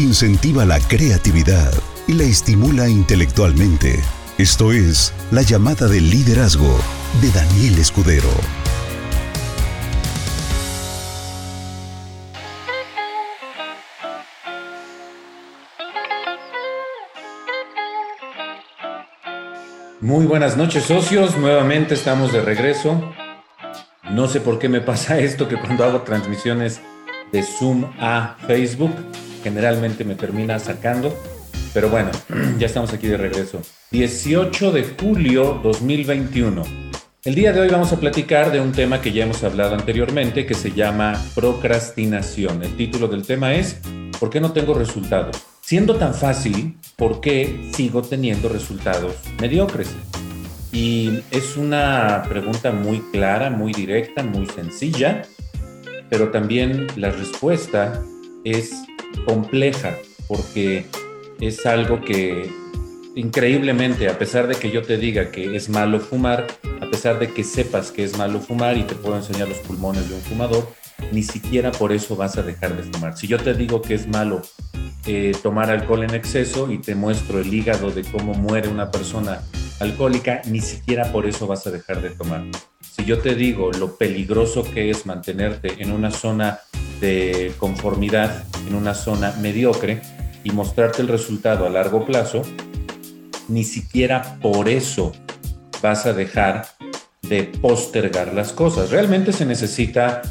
[0.00, 1.72] incentiva la creatividad
[2.06, 4.00] y la estimula intelectualmente.
[4.38, 6.78] Esto es La llamada del liderazgo
[7.20, 8.28] de Daniel Escudero.
[20.00, 23.00] Muy buenas noches socios, nuevamente estamos de regreso.
[24.10, 26.80] No sé por qué me pasa esto, que cuando hago transmisiones
[27.32, 28.92] de Zoom a Facebook,
[29.42, 31.16] generalmente me termina sacando.
[31.72, 32.10] Pero bueno,
[32.58, 33.60] ya estamos aquí de regreso.
[33.90, 36.62] 18 de julio 2021.
[37.22, 40.46] El día de hoy vamos a platicar de un tema que ya hemos hablado anteriormente
[40.46, 42.62] que se llama procrastinación.
[42.62, 43.78] El título del tema es
[44.18, 45.36] ¿Por qué no tengo resultados?
[45.60, 49.90] Siendo tan fácil, ¿por qué sigo teniendo resultados mediocres?
[50.72, 55.22] Y es una pregunta muy clara, muy directa, muy sencilla,
[56.08, 58.02] pero también la respuesta
[58.44, 58.72] es
[59.26, 59.96] compleja
[60.28, 60.86] porque
[61.40, 62.50] es algo que
[63.14, 66.46] increíblemente, a pesar de que yo te diga que es malo fumar,
[66.80, 70.08] a pesar de que sepas que es malo fumar y te puedo enseñar los pulmones
[70.08, 70.68] de un fumador,
[71.12, 73.16] ni siquiera por eso vas a dejar de fumar.
[73.16, 74.42] Si yo te digo que es malo
[75.06, 79.42] eh, tomar alcohol en exceso y te muestro el hígado de cómo muere una persona
[79.80, 82.44] alcohólica, ni siquiera por eso vas a dejar de tomar.
[82.96, 86.60] Si yo te digo lo peligroso que es mantenerte en una zona
[87.00, 90.02] de conformidad, en una zona mediocre
[90.44, 92.42] y mostrarte el resultado a largo plazo,
[93.48, 95.12] ni siquiera por eso
[95.82, 96.66] vas a dejar
[97.22, 98.90] de postergar las cosas.
[98.90, 100.22] Realmente se necesita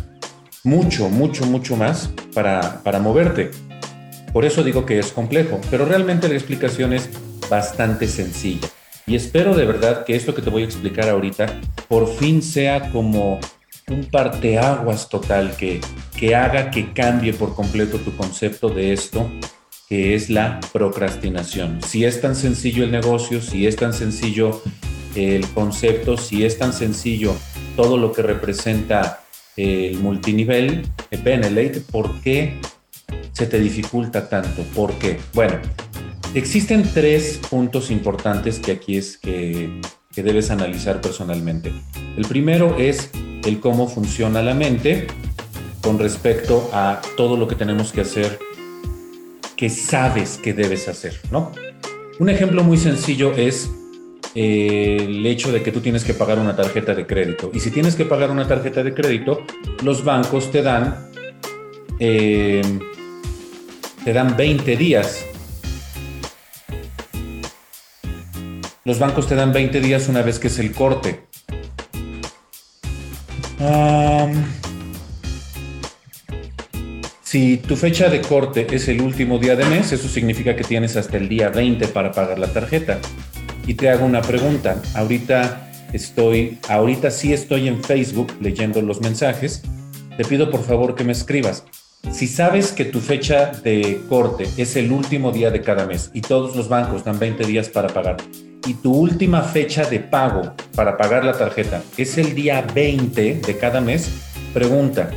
[0.63, 3.51] mucho, mucho, mucho más para, para moverte.
[4.33, 7.09] Por eso digo que es complejo, pero realmente la explicación es
[7.49, 8.67] bastante sencilla.
[9.07, 11.47] Y espero de verdad que esto que te voy a explicar ahorita
[11.89, 13.39] por fin sea como
[13.89, 15.81] un parteaguas total que,
[16.17, 19.29] que haga que cambie por completo tu concepto de esto,
[19.89, 21.81] que es la procrastinación.
[21.81, 24.61] Si es tan sencillo el negocio, si es tan sencillo
[25.15, 27.35] el concepto, si es tan sencillo
[27.75, 29.23] todo lo que representa
[29.57, 32.59] el multinivel, el Benelete, ¿por qué
[33.33, 34.61] se te dificulta tanto?
[34.75, 35.19] ¿Por qué?
[35.33, 35.59] Bueno,
[36.35, 39.81] existen tres puntos importantes que aquí es que,
[40.13, 41.71] que debes analizar personalmente.
[42.17, 43.11] El primero es
[43.45, 45.07] el cómo funciona la mente
[45.81, 48.39] con respecto a todo lo que tenemos que hacer
[49.55, 51.51] que sabes que debes hacer, ¿no?
[52.19, 53.69] Un ejemplo muy sencillo es
[54.35, 57.51] eh, el hecho de que tú tienes que pagar una tarjeta de crédito.
[57.53, 59.43] Y si tienes que pagar una tarjeta de crédito,
[59.83, 61.09] los bancos te dan
[61.99, 62.61] eh,
[64.03, 65.25] te dan 20 días.
[68.89, 71.19] Los bancos te dan 20 días una vez que es el corte.
[77.21, 80.95] si tu fecha de corte es el último día de mes, eso significa que tienes
[80.97, 82.97] hasta el día 20 para pagar la tarjeta.
[83.67, 84.81] Y te hago una pregunta.
[84.95, 89.61] Ahorita estoy, ahorita sí estoy en Facebook leyendo los mensajes.
[90.17, 91.63] Te pido por favor que me escribas.
[92.11, 96.21] Si sabes que tu fecha de corte es el último día de cada mes y
[96.21, 98.17] todos los bancos dan 20 días para pagar
[98.65, 103.57] y tu última fecha de pago para pagar la tarjeta es el día 20 de
[103.57, 104.11] cada mes,
[104.53, 105.09] pregunta,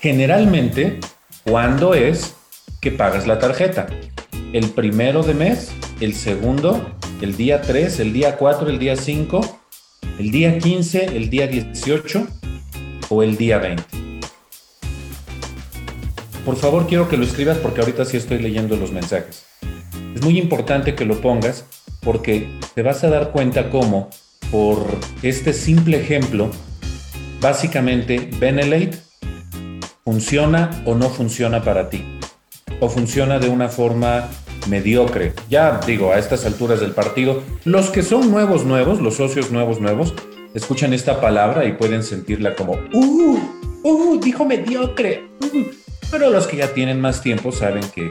[0.00, 1.00] generalmente,
[1.44, 2.34] ¿cuándo es
[2.80, 3.86] que pagas la tarjeta?
[4.52, 5.72] ¿El primero de mes?
[6.00, 6.94] ¿El segundo?
[7.20, 8.00] ¿El día 3?
[8.00, 8.70] ¿El día 4?
[8.70, 9.60] ¿El día 5?
[10.18, 11.04] ¿El día 15?
[11.16, 12.26] ¿El día 18?
[13.08, 13.82] ¿O el día 20?
[16.44, 19.44] Por favor, quiero que lo escribas porque ahorita sí estoy leyendo los mensajes.
[20.14, 21.64] Es muy importante que lo pongas
[22.00, 24.10] porque te vas a dar cuenta cómo,
[24.50, 24.84] por
[25.22, 26.50] este simple ejemplo,
[27.40, 28.98] básicamente Benelate
[30.04, 32.02] funciona o no funciona para ti.
[32.80, 34.28] O funciona de una forma
[34.68, 35.32] mediocre.
[35.50, 39.80] Ya digo, a estas alturas del partido, los que son nuevos, nuevos, los socios nuevos,
[39.80, 40.14] nuevos,
[40.54, 43.38] escuchan esta palabra y pueden sentirla como, ¡uh!
[43.82, 44.20] ¡uh!
[44.20, 45.24] Dijo mediocre.
[45.40, 45.64] Uh,
[46.10, 48.10] pero los que ya tienen más tiempo saben que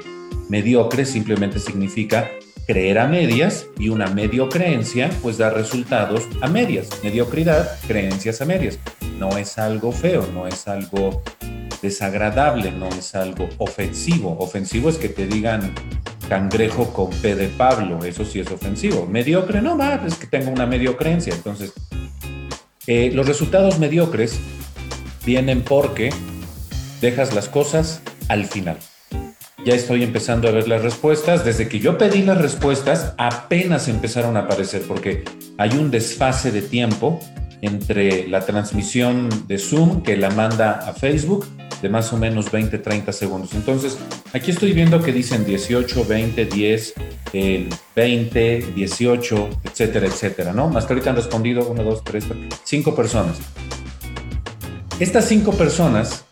[0.50, 2.30] mediocre simplemente significa
[2.68, 6.90] creer a medias y una medio creencia pues da resultados a medias.
[7.02, 8.78] Mediocridad, creencias a medias.
[9.18, 11.24] No es algo feo, no es algo
[11.82, 14.38] desagradable, no es algo ofensivo.
[14.40, 15.74] Ofensivo es que te digan
[16.28, 19.08] cangrejo con P de Pablo, eso sí es ofensivo.
[19.08, 21.34] Mediocre, no más, es que tengo una medio creencia.
[21.34, 21.72] Entonces,
[22.86, 24.40] eh, los resultados mediocres
[25.26, 26.10] vienen porque
[27.00, 28.78] dejas las cosas al final.
[29.68, 31.44] Ya estoy empezando a ver las respuestas.
[31.44, 35.26] Desde que yo pedí las respuestas, apenas empezaron a aparecer porque
[35.58, 37.20] hay un desfase de tiempo
[37.60, 41.46] entre la transmisión de Zoom que la manda a Facebook
[41.82, 43.54] de más o menos 20, 30 segundos.
[43.56, 43.98] Entonces,
[44.32, 46.94] aquí estoy viendo que dicen 18, 20, 10,
[47.34, 50.72] el 20, 18, etcétera, etcétera, ¿no?
[50.78, 52.24] Hasta ahorita han respondido 1, 2, 3,
[52.64, 53.36] 5 personas.
[54.98, 56.24] Estas 5 personas,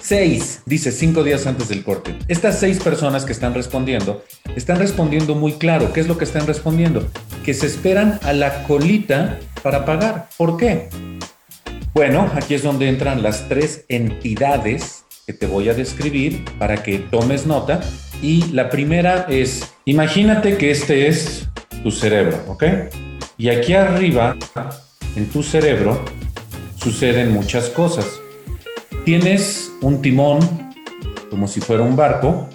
[0.00, 5.34] 6, dice 5 días antes del corte, estas 6 personas que están respondiendo, están respondiendo
[5.34, 5.92] muy claro.
[5.92, 7.08] ¿Qué es lo que están respondiendo?
[7.44, 10.28] Que se esperan a la colita para pagar.
[10.36, 10.88] ¿Por qué?
[11.94, 16.98] Bueno, aquí es donde entran las tres entidades que te voy a describir para que
[16.98, 17.80] tomes nota.
[18.22, 21.48] Y la primera es, imagínate que este es
[21.82, 22.64] tu cerebro, ¿ok?
[23.38, 24.36] Y aquí arriba,
[25.16, 26.04] en tu cerebro,
[26.76, 28.06] suceden muchas cosas.
[29.04, 30.40] Tienes un timón,
[31.30, 32.48] como si fuera un barco,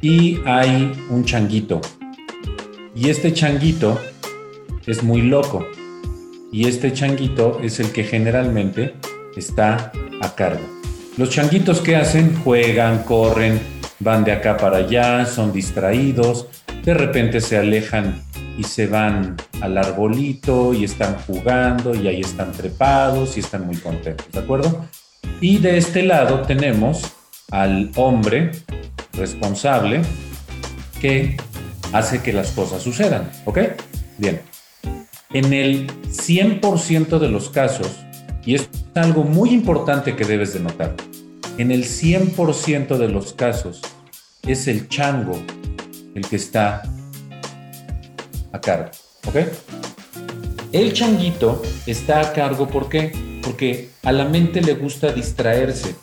[0.00, 1.80] y hay un changuito.
[2.94, 3.98] Y este changuito
[4.86, 5.66] es muy loco
[6.50, 8.94] y este changuito es el que generalmente
[9.36, 10.66] está a cargo.
[11.16, 13.60] Los changuitos que hacen juegan, corren,
[14.00, 16.46] van de acá para allá, son distraídos,
[16.84, 18.22] de repente se alejan
[18.56, 23.76] y se van al arbolito y están jugando y ahí están trepados y están muy
[23.76, 24.86] contentos, ¿de acuerdo?
[25.40, 27.02] Y de este lado tenemos
[27.50, 28.52] al hombre
[29.12, 30.02] responsable
[31.00, 31.36] que
[31.92, 33.58] hace que las cosas sucedan, ¿ok?
[34.18, 34.40] Bien.
[35.32, 38.04] En el 100% de los casos,
[38.44, 40.94] y es algo muy importante que debes de notar,
[41.58, 43.82] en el 100% de los casos
[44.42, 45.40] es el chango
[46.14, 46.82] el que está
[48.52, 48.90] a cargo,
[49.26, 49.36] ¿ok?
[50.72, 53.12] El changuito está a cargo, ¿por qué?
[53.42, 55.94] Porque a la mente le gusta distraerse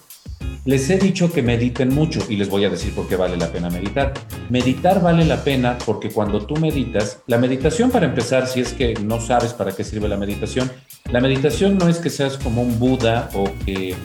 [0.66, 3.52] les he dicho que mediten mucho y les voy a decir por qué vale la
[3.52, 4.14] pena meditar.
[4.50, 8.96] Meditar vale la pena porque cuando tú meditas, la meditación para empezar, si es que
[8.96, 10.72] no sabes para qué sirve la meditación,
[11.12, 13.96] la meditación no es que seas como un Buda o que,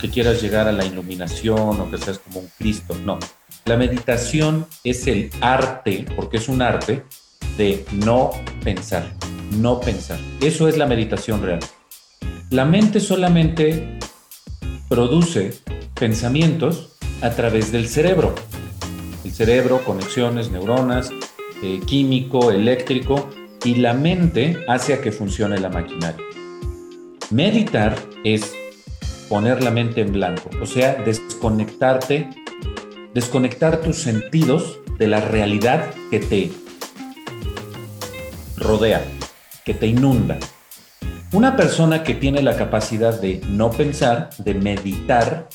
[0.00, 3.18] que quieras llegar a la iluminación o que seas como un Cristo, no.
[3.64, 7.02] La meditación es el arte, porque es un arte,
[7.58, 8.30] de no
[8.62, 9.12] pensar,
[9.58, 10.20] no pensar.
[10.40, 11.58] Eso es la meditación real.
[12.50, 13.98] La mente solamente
[14.88, 15.52] produce
[15.98, 18.36] pensamientos a través del cerebro.
[19.24, 21.10] El cerebro, conexiones, neuronas,
[21.64, 23.28] eh, químico, eléctrico,
[23.64, 26.24] y la mente hace a que funcione la maquinaria.
[27.30, 28.54] Meditar es
[29.28, 32.30] poner la mente en blanco, o sea, desconectarte,
[33.12, 36.52] desconectar tus sentidos de la realidad que te
[38.56, 39.04] rodea,
[39.64, 40.38] que te inunda.
[41.32, 45.48] Una persona que tiene la capacidad de no pensar, de meditar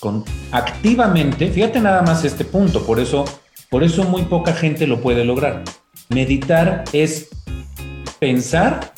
[0.51, 3.23] activamente, fíjate nada más este punto, por eso,
[3.69, 5.63] por eso muy poca gente lo puede lograr.
[6.09, 7.29] Meditar es
[8.19, 8.91] pensar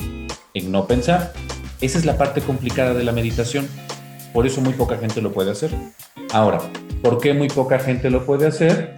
[0.52, 1.32] en no pensar.
[1.80, 3.68] Esa es la parte complicada de la meditación.
[4.32, 5.70] Por eso muy poca gente lo puede hacer.
[6.32, 6.58] Ahora,
[7.02, 8.96] ¿por qué muy poca gente lo puede hacer?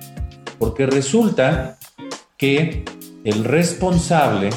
[0.59, 1.77] Porque resulta
[2.39, 2.87] que
[3.25, 4.49] el responsable,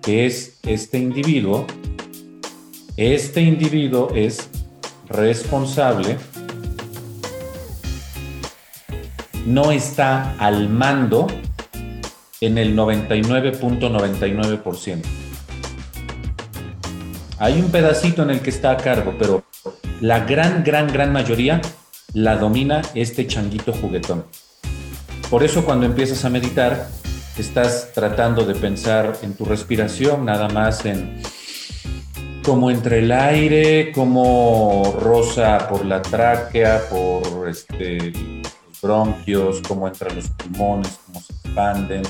[0.00, 1.66] que es este individuo,
[2.98, 4.50] este individuo es
[5.08, 6.18] responsable,
[9.46, 11.28] no está al mando
[12.40, 15.02] en el 99.99%.
[17.38, 19.44] Hay un pedacito en el que está a cargo, pero
[20.00, 21.60] la gran, gran, gran mayoría
[22.14, 24.24] la domina este changuito juguetón.
[25.30, 26.88] Por eso cuando empiezas a meditar,
[27.38, 31.22] estás tratando de pensar en tu respiración, nada más en
[32.48, 40.16] como entre el aire, como rosa por la tráquea, por este, los bronquios, como entran
[40.16, 42.02] los pulmones, cómo se expanden.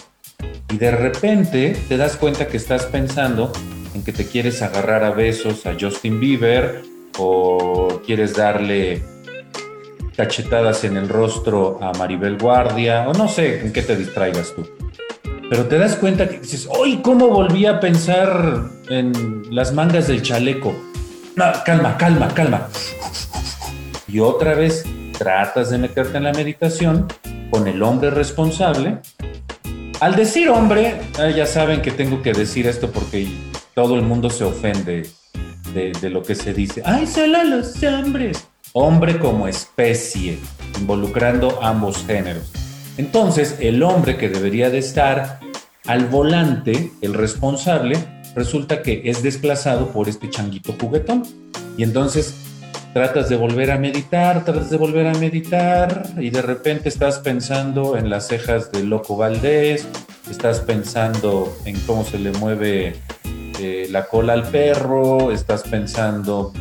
[0.71, 3.53] Y de repente te das cuenta que estás pensando
[3.93, 6.83] en que te quieres agarrar a besos a Justin Bieber
[7.19, 9.03] o quieres darle
[10.17, 14.65] cachetadas en el rostro a Maribel Guardia o no sé en qué te distraigas tú.
[15.51, 20.23] Pero te das cuenta que dices, ¡ay, cómo volví a pensar en las mangas del
[20.23, 20.75] chaleco!
[21.37, 22.69] No, calma, calma, calma.
[24.07, 24.85] Y otra vez
[25.17, 27.07] tratas de meterte en la meditación
[27.51, 28.99] con el hombre responsable.
[30.01, 33.27] Al decir hombre, ah, ya saben que tengo que decir esto porque
[33.75, 35.09] todo el mundo se ofende
[35.73, 36.83] de, de lo que se dice.
[36.85, 38.47] ¡Ay, solo los hombres!
[38.75, 40.39] Hombre como especie,
[40.79, 42.53] involucrando ambos géneros.
[42.99, 45.41] Entonces, el hombre que debería de estar
[45.87, 47.97] al volante, el responsable,
[48.35, 51.23] resulta que es desplazado por este changuito juguetón.
[51.77, 52.35] Y entonces
[52.93, 57.97] tratas de volver a meditar, tratas de volver a meditar y de repente estás pensando
[57.97, 59.87] en las cejas de Loco Valdés,
[60.29, 62.97] estás pensando en cómo se le mueve
[63.61, 66.53] eh, la cola al perro, estás pensando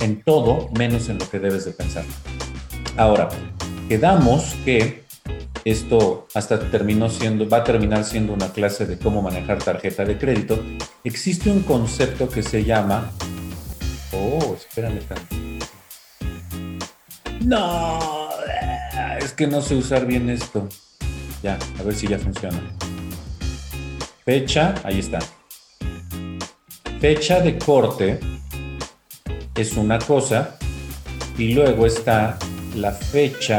[0.00, 2.04] en todo menos en lo que debes de pensar.
[2.96, 3.28] Ahora,
[3.88, 5.03] quedamos que
[5.64, 10.18] esto hasta terminó siendo, va a terminar siendo una clase de cómo manejar tarjeta de
[10.18, 10.62] crédito.
[11.02, 13.10] Existe un concepto que se llama,
[14.12, 15.00] oh, espérame.
[17.44, 18.28] No,
[19.18, 20.68] es que no sé usar bien esto.
[21.42, 22.60] Ya, a ver si ya funciona.
[24.24, 25.18] Fecha, ahí está.
[27.00, 28.18] Fecha de corte
[29.54, 30.58] es una cosa
[31.36, 32.38] y luego está
[32.74, 33.58] la fecha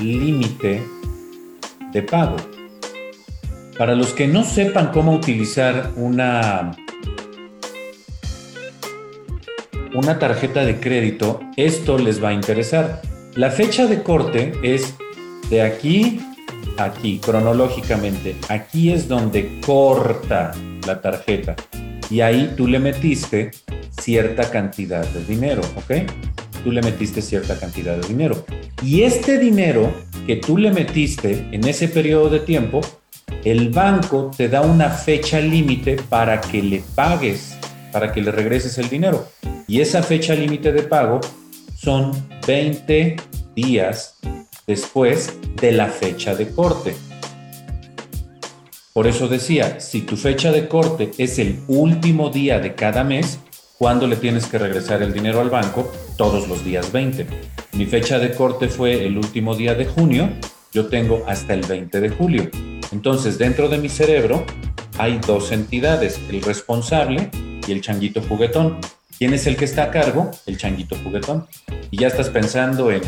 [0.00, 0.95] límite
[1.92, 2.36] de pago.
[3.78, 6.76] Para los que no sepan cómo utilizar una,
[9.94, 13.02] una tarjeta de crédito, esto les va a interesar.
[13.34, 14.94] La fecha de corte es
[15.50, 16.20] de aquí
[16.78, 18.36] a aquí, cronológicamente.
[18.48, 20.52] Aquí es donde corta
[20.86, 21.56] la tarjeta
[22.10, 23.50] y ahí tú le metiste
[23.90, 26.10] cierta cantidad de dinero, ¿ok?
[26.62, 28.44] Tú le metiste cierta cantidad de dinero.
[28.82, 29.92] Y este dinero
[30.26, 32.80] que tú le metiste en ese periodo de tiempo,
[33.44, 37.56] el banco te da una fecha límite para que le pagues,
[37.92, 39.28] para que le regreses el dinero.
[39.68, 41.20] Y esa fecha límite de pago
[41.76, 42.10] son
[42.44, 43.16] 20
[43.54, 44.18] días
[44.66, 46.96] después de la fecha de corte.
[48.92, 53.38] Por eso decía, si tu fecha de corte es el último día de cada mes,
[53.78, 55.92] ¿cuándo le tienes que regresar el dinero al banco?
[56.16, 57.55] Todos los días 20.
[57.76, 60.30] Mi fecha de corte fue el último día de junio,
[60.72, 62.50] yo tengo hasta el 20 de julio.
[62.90, 64.44] Entonces, dentro de mi cerebro
[64.98, 67.30] hay dos entidades, el responsable
[67.66, 68.78] y el changuito juguetón.
[69.18, 70.30] ¿Quién es el que está a cargo?
[70.46, 71.46] El changuito juguetón.
[71.90, 73.02] Y ya estás pensando en,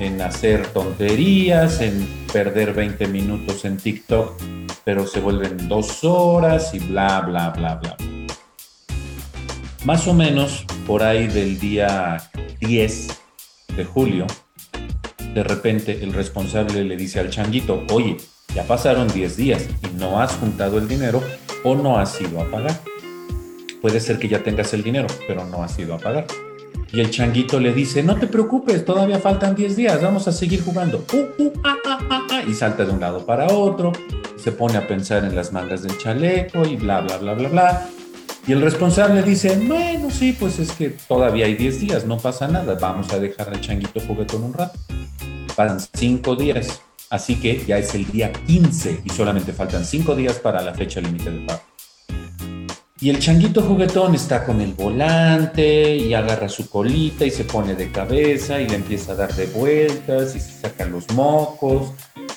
[0.00, 4.40] en hacer tonterías, en perder 20 minutos en TikTok
[4.84, 7.96] pero se vuelven dos horas y bla, bla, bla, bla.
[9.84, 12.30] Más o menos por ahí del día
[12.60, 13.21] 10
[13.76, 14.26] de julio,
[15.34, 18.16] de repente el responsable le dice al changuito, oye,
[18.54, 21.22] ya pasaron 10 días y no has juntado el dinero
[21.64, 22.78] o no has ido a pagar.
[23.80, 26.26] Puede ser que ya tengas el dinero, pero no has ido a pagar.
[26.92, 30.62] Y el changuito le dice, no te preocupes, todavía faltan 10 días, vamos a seguir
[30.62, 31.04] jugando.
[31.12, 33.92] Uh, uh, ah, ah, ah, y salta de un lado para otro,
[34.36, 37.88] se pone a pensar en las mangas del chaleco y bla, bla, bla, bla, bla.
[38.44, 42.48] Y el responsable dice, bueno, sí, pues es que todavía hay 10 días, no pasa
[42.48, 44.78] nada, vamos a dejar al changuito juguetón un rato.
[45.54, 50.40] Pasan 5 días, así que ya es el día 15 y solamente faltan 5 días
[50.40, 51.62] para la fecha límite de pago.
[53.00, 57.74] Y el changuito juguetón está con el volante y agarra su colita y se pone
[57.74, 61.92] de cabeza y le empieza a dar de vueltas y se saca los mocos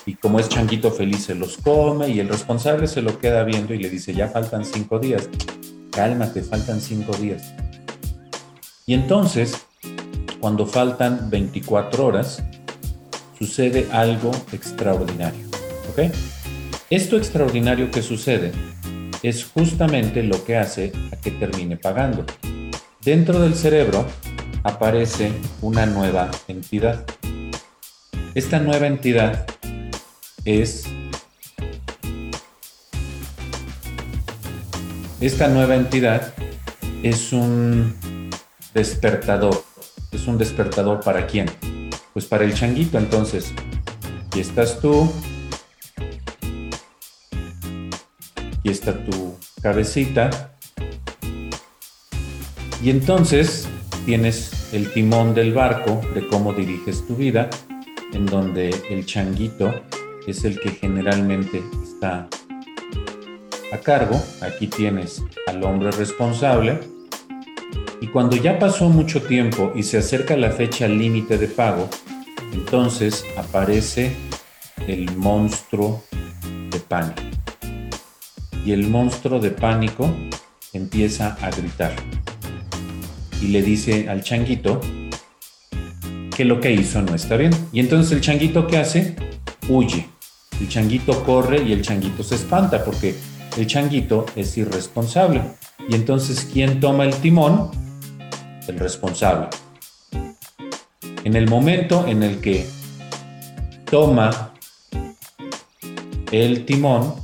[0.06, 3.74] y como es changuito feliz se los come y el responsable se lo queda viendo
[3.74, 5.28] y le dice ya faltan cinco días.
[5.96, 7.54] Cálmate, faltan cinco días.
[8.84, 9.66] Y entonces,
[10.40, 12.42] cuando faltan 24 horas,
[13.38, 15.46] sucede algo extraordinario.
[15.90, 16.12] ¿Ok?
[16.90, 18.52] Esto extraordinario que sucede
[19.22, 22.26] es justamente lo que hace a que termine pagando.
[23.02, 24.06] Dentro del cerebro
[24.64, 27.06] aparece una nueva entidad.
[28.34, 29.46] Esta nueva entidad
[30.44, 30.84] es
[35.26, 36.32] esta nueva entidad
[37.02, 37.96] es un
[38.74, 39.64] despertador.
[40.12, 41.50] ¿Es un despertador para quién?
[42.12, 43.52] Pues para el changuito, entonces.
[44.36, 45.12] Y estás tú,
[48.62, 50.54] y está tu cabecita.
[52.80, 53.66] Y entonces
[54.04, 57.50] tienes el timón del barco de cómo diriges tu vida,
[58.12, 59.74] en donde el changuito
[60.28, 62.28] es el que generalmente está
[63.72, 64.20] a cargo.
[64.40, 66.80] Aquí tienes al hombre responsable.
[68.00, 71.88] Y cuando ya pasó mucho tiempo y se acerca la fecha límite de pago,
[72.52, 74.14] entonces aparece
[74.86, 76.04] el monstruo
[76.70, 77.22] de pánico
[78.66, 80.12] y el monstruo de pánico
[80.72, 81.94] empieza a gritar
[83.40, 84.80] y le dice al changuito
[86.36, 87.52] que lo que hizo no está bien.
[87.72, 89.16] Y entonces el changuito ¿qué hace?
[89.68, 90.08] Huye.
[90.60, 93.14] El changuito corre y el changuito se espanta porque
[93.56, 95.42] el changuito es irresponsable.
[95.88, 97.70] Y entonces ¿quién toma el timón?
[98.66, 99.48] El responsable.
[101.24, 102.66] En el momento en el que
[103.90, 104.52] toma
[106.32, 107.14] el timón,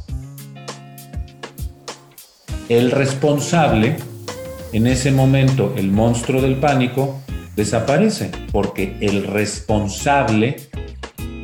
[2.69, 3.97] el responsable,
[4.73, 7.21] en ese momento el monstruo del pánico
[7.57, 10.57] desaparece porque el responsable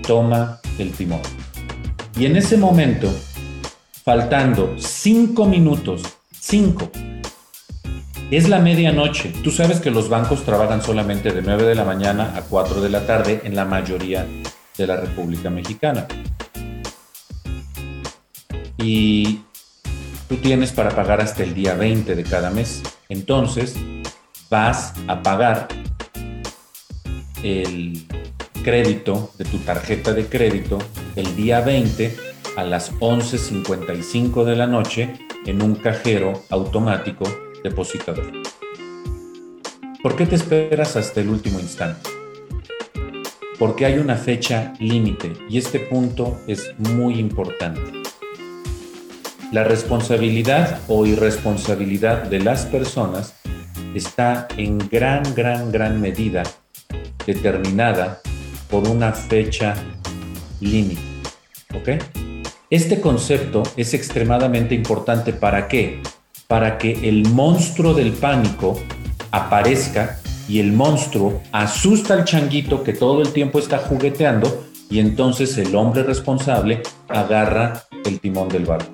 [0.07, 1.21] toma el timón.
[2.19, 3.13] Y en ese momento,
[4.09, 6.01] faltando cinco minutos,
[6.31, 6.91] cinco,
[8.31, 9.35] Es la medianoche.
[9.45, 12.89] Tú sabes que los bancos trabajan solamente de 9 de la mañana a 4 de
[12.89, 14.27] la tarde en la mayoría
[14.79, 16.07] de la República Mexicana.
[18.79, 19.43] Y
[20.27, 22.83] tú tienes para pagar hasta el día 20 de cada mes.
[23.11, 23.77] Entonces,
[24.49, 25.69] vas a pagar
[27.43, 28.07] el
[28.65, 30.79] crédito de tu tarjeta de crédito
[31.15, 32.28] el día 20
[32.59, 35.15] a las 11.55 de la noche
[35.47, 37.25] en un cajero automático
[37.63, 38.33] depositador.
[40.03, 42.11] ¿Por qué te esperas hasta el último instante?
[43.61, 48.03] Porque hay una fecha límite y este punto es muy importante.
[49.53, 53.35] La responsabilidad o irresponsabilidad de las personas
[53.95, 56.43] está en gran, gran, gran medida
[57.25, 58.21] determinada
[58.69, 59.77] por una fecha
[60.61, 61.03] límite.
[61.73, 61.89] ¿Ok?
[62.71, 66.03] Este concepto es extremadamente importante para qué?
[66.49, 68.79] Para que el monstruo del pánico
[69.31, 70.19] aparezca
[70.51, 75.75] y el monstruo asusta al changuito que todo el tiempo está jugueteando y entonces el
[75.75, 78.93] hombre responsable agarra el timón del barco.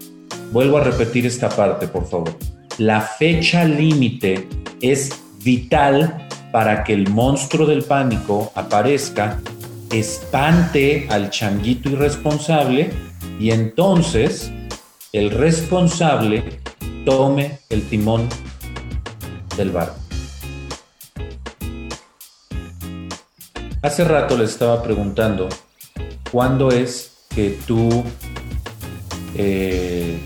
[0.53, 2.39] Vuelvo a repetir esta parte, por favor.
[2.79, 4.47] La fecha límite
[4.83, 5.11] es
[5.43, 9.41] vital para que el monstruo del pánico aparezca,
[9.91, 14.53] espante al changuito irresponsable y entonces
[15.13, 16.61] el responsable
[17.05, 18.29] tome el timón
[19.57, 19.97] del barco.
[23.83, 25.49] Hace rato le estaba preguntando
[26.31, 28.05] cuándo es que tú
[29.37, 30.19] eh,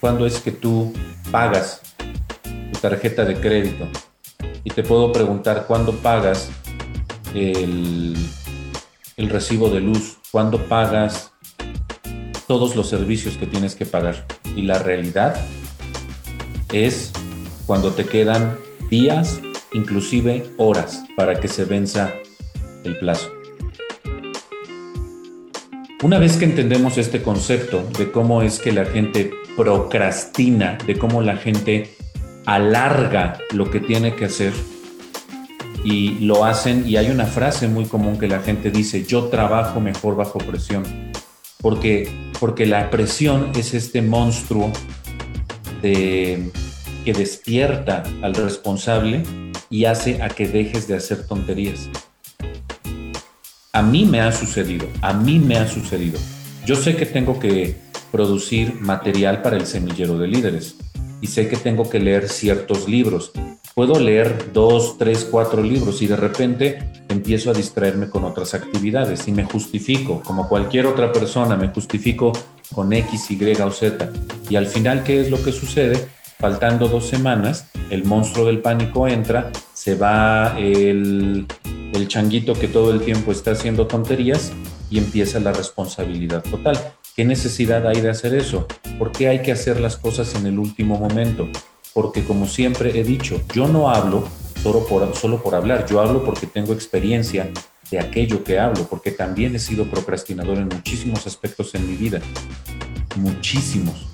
[0.00, 0.92] cuándo es que tú
[1.30, 1.80] pagas
[2.72, 3.88] tu tarjeta de crédito
[4.64, 6.50] y te puedo preguntar cuándo pagas
[7.34, 8.16] el,
[9.16, 11.27] el recibo de luz, cuándo pagas
[12.48, 14.26] todos los servicios que tienes que pagar.
[14.56, 15.36] Y la realidad
[16.72, 17.12] es
[17.66, 18.58] cuando te quedan
[18.90, 19.40] días,
[19.72, 22.12] inclusive horas, para que se venza
[22.84, 23.30] el plazo.
[26.02, 31.20] Una vez que entendemos este concepto de cómo es que la gente procrastina, de cómo
[31.22, 31.94] la gente
[32.46, 34.52] alarga lo que tiene que hacer
[35.84, 39.80] y lo hacen, y hay una frase muy común que la gente dice, yo trabajo
[39.80, 41.07] mejor bajo presión,
[41.60, 44.72] porque porque la presión es este monstruo
[45.82, 46.50] que
[47.04, 49.22] despierta al responsable
[49.70, 51.88] y hace a que dejes de hacer tonterías.
[53.72, 56.18] A mí me ha sucedido, a mí me ha sucedido.
[56.64, 57.76] Yo sé que tengo que
[58.10, 60.76] producir material para el semillero de líderes
[61.20, 63.32] y sé que tengo que leer ciertos libros
[63.78, 69.28] puedo leer dos, tres, cuatro libros y de repente empiezo a distraerme con otras actividades
[69.28, 72.32] y me justifico, como cualquier otra persona, me justifico
[72.74, 74.10] con X, Y o Z.
[74.50, 76.08] Y al final, ¿qué es lo que sucede?
[76.40, 81.46] Faltando dos semanas, el monstruo del pánico entra, se va el,
[81.92, 84.50] el changuito que todo el tiempo está haciendo tonterías
[84.90, 86.76] y empieza la responsabilidad total.
[87.14, 88.66] ¿Qué necesidad hay de hacer eso?
[88.98, 91.48] ¿Por qué hay que hacer las cosas en el último momento?
[92.00, 94.22] Porque como siempre he dicho, yo no hablo
[94.62, 97.50] solo por, solo por hablar, yo hablo porque tengo experiencia
[97.90, 102.20] de aquello que hablo, porque también he sido procrastinador en muchísimos aspectos en mi vida,
[103.16, 104.06] muchísimos.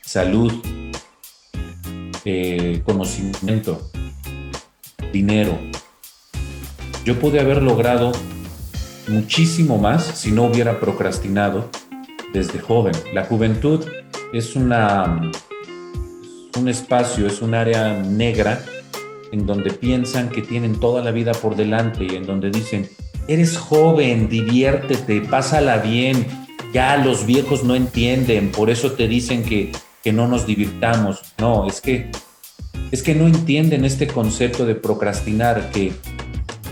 [0.00, 0.50] Salud,
[2.24, 3.90] eh, conocimiento,
[5.12, 5.58] dinero.
[7.04, 8.12] Yo pude haber logrado
[9.06, 11.68] muchísimo más si no hubiera procrastinado
[12.32, 12.94] desde joven.
[13.12, 13.84] La juventud
[14.32, 15.30] es una
[16.56, 18.62] un espacio, es un área negra
[19.32, 22.88] en donde piensan que tienen toda la vida por delante y en donde dicen,
[23.28, 26.26] eres joven, diviértete, pásala bien,
[26.72, 31.22] ya los viejos no entienden, por eso te dicen que, que no nos divirtamos.
[31.38, 32.10] No, es que,
[32.90, 35.92] es que no entienden este concepto de procrastinar, que,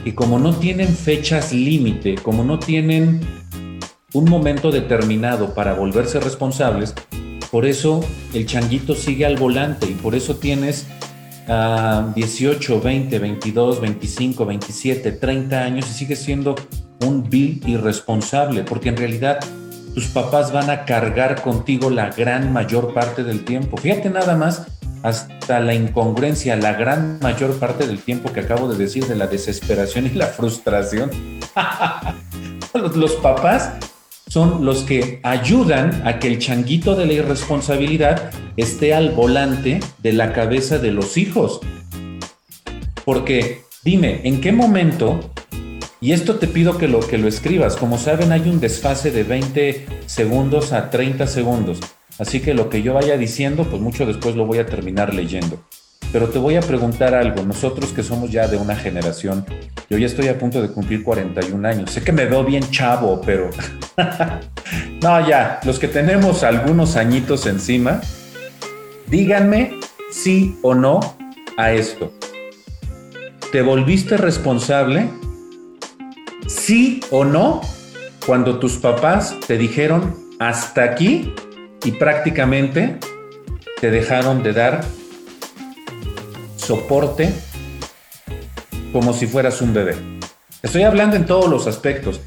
[0.04, 3.20] que como no tienen fechas límite, como no tienen
[4.12, 6.94] un momento determinado para volverse responsables,
[7.54, 10.88] por eso el changuito sigue al volante y por eso tienes
[11.46, 16.56] a 18, 20, 22, 25, 27, 30 años y sigues siendo
[17.06, 19.38] un vil irresponsable, porque en realidad
[19.94, 23.76] tus papás van a cargar contigo la gran mayor parte del tiempo.
[23.76, 24.66] Fíjate nada más
[25.04, 29.28] hasta la incongruencia, la gran mayor parte del tiempo que acabo de decir de la
[29.28, 31.08] desesperación y la frustración.
[32.96, 33.74] los papás
[34.34, 40.12] son los que ayudan a que el changuito de la irresponsabilidad esté al volante de
[40.12, 41.60] la cabeza de los hijos.
[43.04, 45.20] Porque dime, ¿en qué momento?
[46.00, 47.76] Y esto te pido que lo, que lo escribas.
[47.76, 51.78] Como saben, hay un desfase de 20 segundos a 30 segundos.
[52.18, 55.62] Así que lo que yo vaya diciendo, pues mucho después lo voy a terminar leyendo.
[56.14, 59.44] Pero te voy a preguntar algo, nosotros que somos ya de una generación,
[59.90, 63.20] yo ya estoy a punto de cumplir 41 años, sé que me veo bien chavo,
[63.20, 63.50] pero
[65.02, 68.00] no, ya, los que tenemos algunos añitos encima,
[69.08, 69.80] díganme
[70.12, 71.00] sí o no
[71.56, 72.12] a esto.
[73.50, 75.08] ¿Te volviste responsable?
[76.46, 77.60] ¿Sí o no?
[78.24, 81.34] Cuando tus papás te dijeron hasta aquí
[81.84, 83.00] y prácticamente
[83.80, 84.84] te dejaron de dar
[86.64, 87.30] soporte
[88.92, 89.96] como si fueras un bebé.
[90.62, 92.20] Estoy hablando en todos los aspectos.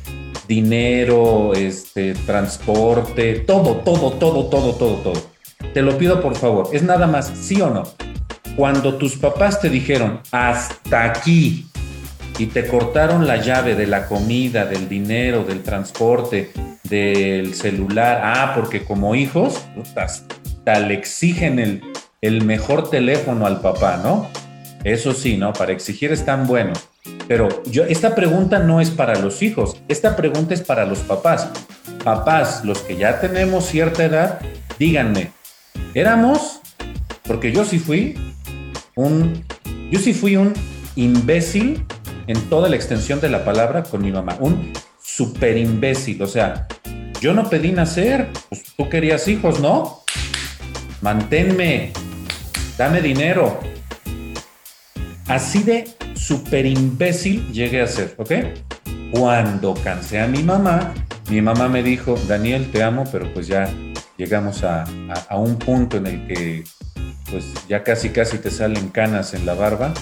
[0.48, 5.22] Dinero, este, transporte, todo, todo, todo, todo, todo, todo.
[5.74, 6.70] Te lo pido por favor.
[6.72, 7.84] Es nada más, sí o no.
[8.56, 11.68] Cuando tus papás te dijeron hasta aquí
[12.38, 16.52] y te cortaron la llave de la comida, del dinero, del transporte,
[16.84, 19.60] del celular, ah, porque como hijos,
[20.64, 21.82] tal exigen el,
[22.22, 24.30] el mejor teléfono al papá, ¿no?
[24.84, 25.54] Eso sí, ¿no?
[25.54, 26.74] Para exigir es tan bueno.
[27.28, 31.50] Pero yo, esta pregunta no es para los hijos, esta pregunta es para los papás.
[32.04, 34.40] Papás, los que ya tenemos cierta edad,
[34.80, 35.32] díganme,
[35.94, 36.62] ¿éramos?
[37.24, 38.18] Porque yo sí fui
[38.96, 39.44] un,
[39.92, 40.54] yo sí fui un
[40.96, 41.86] imbécil
[42.28, 46.22] en toda la extensión de la palabra con mi mamá, un super imbécil.
[46.22, 46.68] O sea,
[47.20, 50.04] yo no pedí nacer, pues tú querías hijos, ¿no?
[51.02, 51.92] Manténme,
[52.78, 53.60] dame dinero.
[55.28, 58.32] Así de super imbécil llegué a ser, ¿ok?
[59.12, 60.94] Cuando cansé a mi mamá,
[61.30, 63.70] mi mamá me dijo, Daniel, te amo, pero pues ya
[64.18, 64.86] llegamos a,
[65.30, 66.64] a un punto en el que
[67.30, 69.94] pues ya casi casi te salen canas en la barba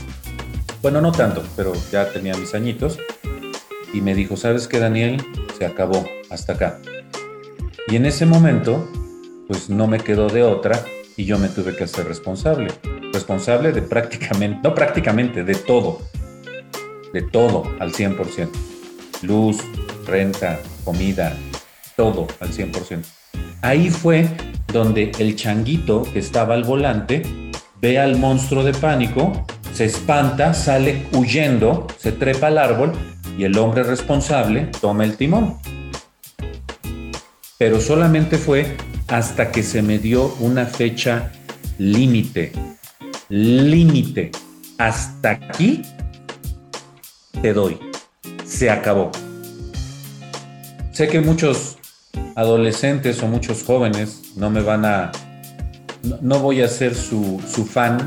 [0.85, 2.99] bueno, no tanto, pero ya tenía mis añitos.
[3.91, 5.17] Y me dijo, ¿sabes qué, Daniel?
[5.57, 6.79] Se acabó, hasta acá.
[7.87, 8.87] Y en ese momento,
[9.47, 10.85] pues no me quedó de otra
[11.17, 12.67] y yo me tuve que hacer responsable.
[13.13, 16.01] Responsable de prácticamente, no prácticamente, de todo.
[17.13, 18.49] De todo al 100%.
[19.21, 19.57] Luz,
[20.05, 21.35] renta, comida,
[21.95, 23.03] todo al 100%.
[23.61, 24.27] Ahí fue
[24.71, 27.23] donde el changuito que estaba al volante
[27.81, 32.93] ve al monstruo de pánico se espanta, sale huyendo, se trepa al árbol
[33.37, 35.57] y el hombre responsable toma el timón.
[37.57, 41.31] Pero solamente fue hasta que se me dio una fecha
[41.77, 42.51] límite.
[43.29, 44.31] Límite.
[44.77, 45.81] Hasta aquí
[47.41, 47.79] te doy.
[48.45, 49.11] Se acabó.
[50.91, 51.77] Sé que muchos
[52.35, 55.11] adolescentes o muchos jóvenes no me van a...
[56.21, 57.39] No, voy a ser su,
[57.69, 57.97] fan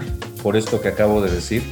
[0.43, 1.63] por esto que acabo de decir,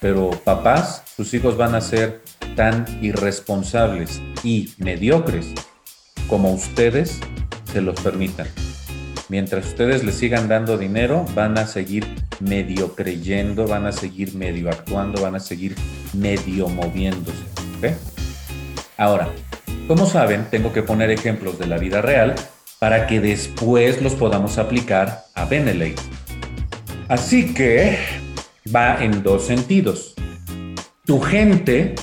[0.00, 2.22] pero papás, sus hijos van a ser
[2.56, 5.46] tan irresponsables y mediocres
[6.26, 7.20] como ustedes
[7.72, 8.46] se los permitan.
[9.28, 12.06] Mientras ustedes les sigan dando dinero, van a seguir
[12.40, 15.76] medio creyendo, van a seguir medio actuando, van a seguir
[16.14, 17.42] medio moviéndose.
[18.96, 19.28] Ahora,
[19.86, 22.34] como saben, tengo que poner ejemplos de la vida real
[22.78, 25.94] para que después los podamos aplicar a Beneley.
[27.08, 27.98] Así que
[28.74, 30.14] va en dos sentidos.
[31.04, 31.94] Tu gente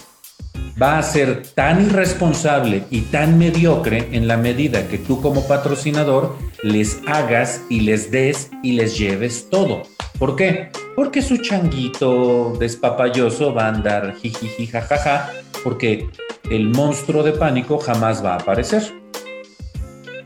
[0.82, 6.38] va a ser tan irresponsable y tan mediocre en la medida que tú como patrocinador
[6.64, 9.84] les hagas y les des y les lleves todo.
[10.20, 10.70] ¿Por qué?
[10.96, 15.30] Porque su changuito despapalloso va a andar jijiji jajaja,
[15.64, 16.10] porque
[16.50, 18.84] el monstruo de pánico jamás va a aparecer.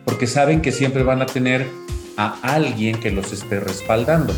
[0.05, 1.67] Porque saben que siempre van a tener
[2.17, 4.33] a alguien que los esté respaldando.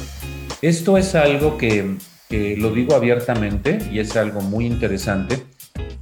[0.61, 1.97] Esto es algo que,
[2.29, 5.43] lo digo abiertamente y es algo muy interesante,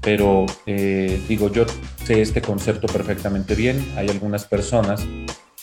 [0.02, 1.66] pero eh, digo, yo
[2.04, 3.86] sé este concepto perfectamente bien.
[3.96, 5.06] Hay algunas personas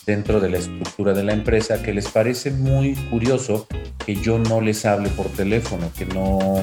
[0.07, 3.67] dentro de la estructura de la empresa que les parece muy curioso
[4.05, 6.63] que yo no les hable por teléfono, que no,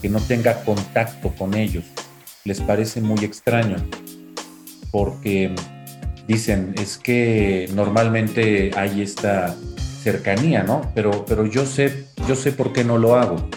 [0.00, 1.84] que no tenga contacto con ellos.
[2.44, 3.76] Les parece muy extraño
[4.90, 5.54] porque
[6.26, 9.56] dicen, es que normalmente hay esta
[10.02, 10.92] cercanía, ¿no?
[10.94, 13.48] Pero, pero yo, sé, yo sé por qué no lo hago.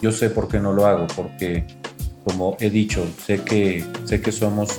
[0.00, 1.66] Yo sé por qué no lo hago, porque
[2.24, 4.78] como he dicho, sé que, sé que somos,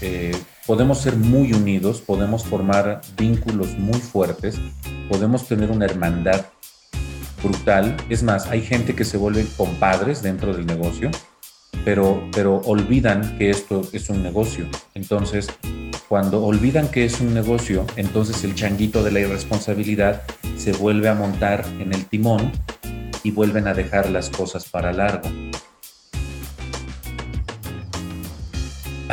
[0.00, 0.34] eh,
[0.66, 4.58] podemos ser muy unidos, podemos formar vínculos muy fuertes,
[5.08, 6.46] podemos tener una hermandad
[7.42, 7.96] brutal.
[8.08, 11.10] Es más, hay gente que se vuelve compadres dentro del negocio,
[11.84, 14.66] pero, pero olvidan que esto es un negocio.
[14.94, 15.48] Entonces,
[16.08, 20.22] cuando olvidan que es un negocio, entonces el changuito de la irresponsabilidad
[20.56, 22.52] se vuelve a montar en el timón
[23.22, 25.28] y vuelven a dejar las cosas para largo.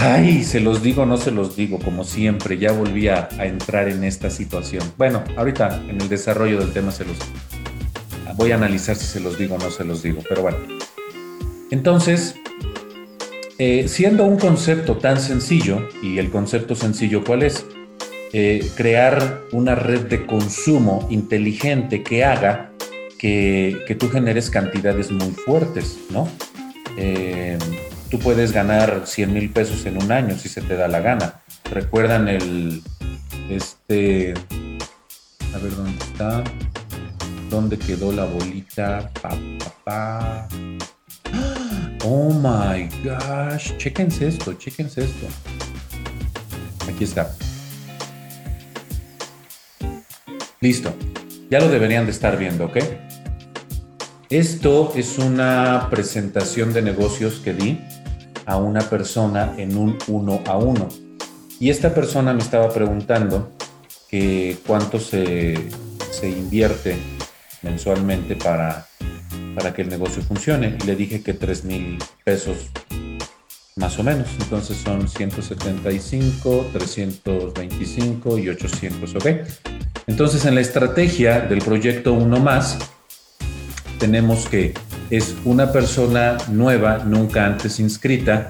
[0.03, 4.03] Ay, se los digo, no se los digo, como siempre, ya volví a, entrar en
[4.03, 4.81] esta situación.
[4.97, 7.17] Bueno, ahorita en el desarrollo del tema se los
[8.35, 10.57] voy a analizar si se los digo o no se los digo, pero bueno.
[11.69, 12.33] Entonces,
[13.59, 17.63] eh, siendo un concepto tan sencillo, y el concepto sencillo cuál es,
[18.33, 22.71] eh, crear una red de consumo inteligente que haga
[23.19, 26.27] que, que tú generes cantidades muy fuertes, ¿no?
[26.97, 27.59] Eh,
[28.12, 31.41] tú puedes ganar 100 mil pesos en un año si se te da la gana.
[31.71, 32.84] ¿Recuerdan el,
[33.50, 34.34] este,
[35.56, 36.43] a ver dónde está,
[37.50, 39.32] dónde quedó la bolita, pa,
[39.86, 40.47] pa,
[42.04, 45.28] Oh my gosh, chéquense esto, chéquense esto.
[46.89, 47.34] Aquí está.
[50.60, 50.93] Listo.
[51.50, 52.78] Ya lo deberían de estar viendo, ¿ok?
[54.30, 57.80] Esto es una presentación de negocios que di
[58.51, 60.89] a una persona en un uno a uno.
[61.57, 63.51] Y esta persona me estaba preguntando
[64.09, 65.69] que cuánto se,
[66.11, 66.97] se invierte
[67.61, 68.87] mensualmente para,
[69.55, 70.77] para que el negocio funcione.
[70.83, 72.57] Y le dije que 3 mil pesos
[73.77, 74.27] más o menos.
[74.41, 79.25] Entonces son 175, 325 y 800, ¿ok?
[80.07, 82.79] Entonces en la estrategia del proyecto Uno Más,
[83.97, 84.73] tenemos que
[85.12, 88.47] es una persona nueva, nunca antes inscrita,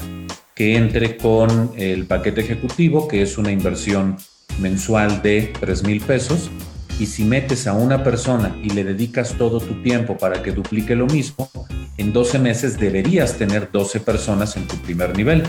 [0.56, 4.16] que entre con el paquete ejecutivo, que es una inversión
[4.60, 6.52] mensual de 3 mil pesos.
[7.00, 10.96] Y si metes a una persona y le dedicas todo tu tiempo para que duplique
[10.96, 11.50] lo mismo,
[11.98, 15.42] en 12 meses deberías tener 12 personas en tu primer nivel.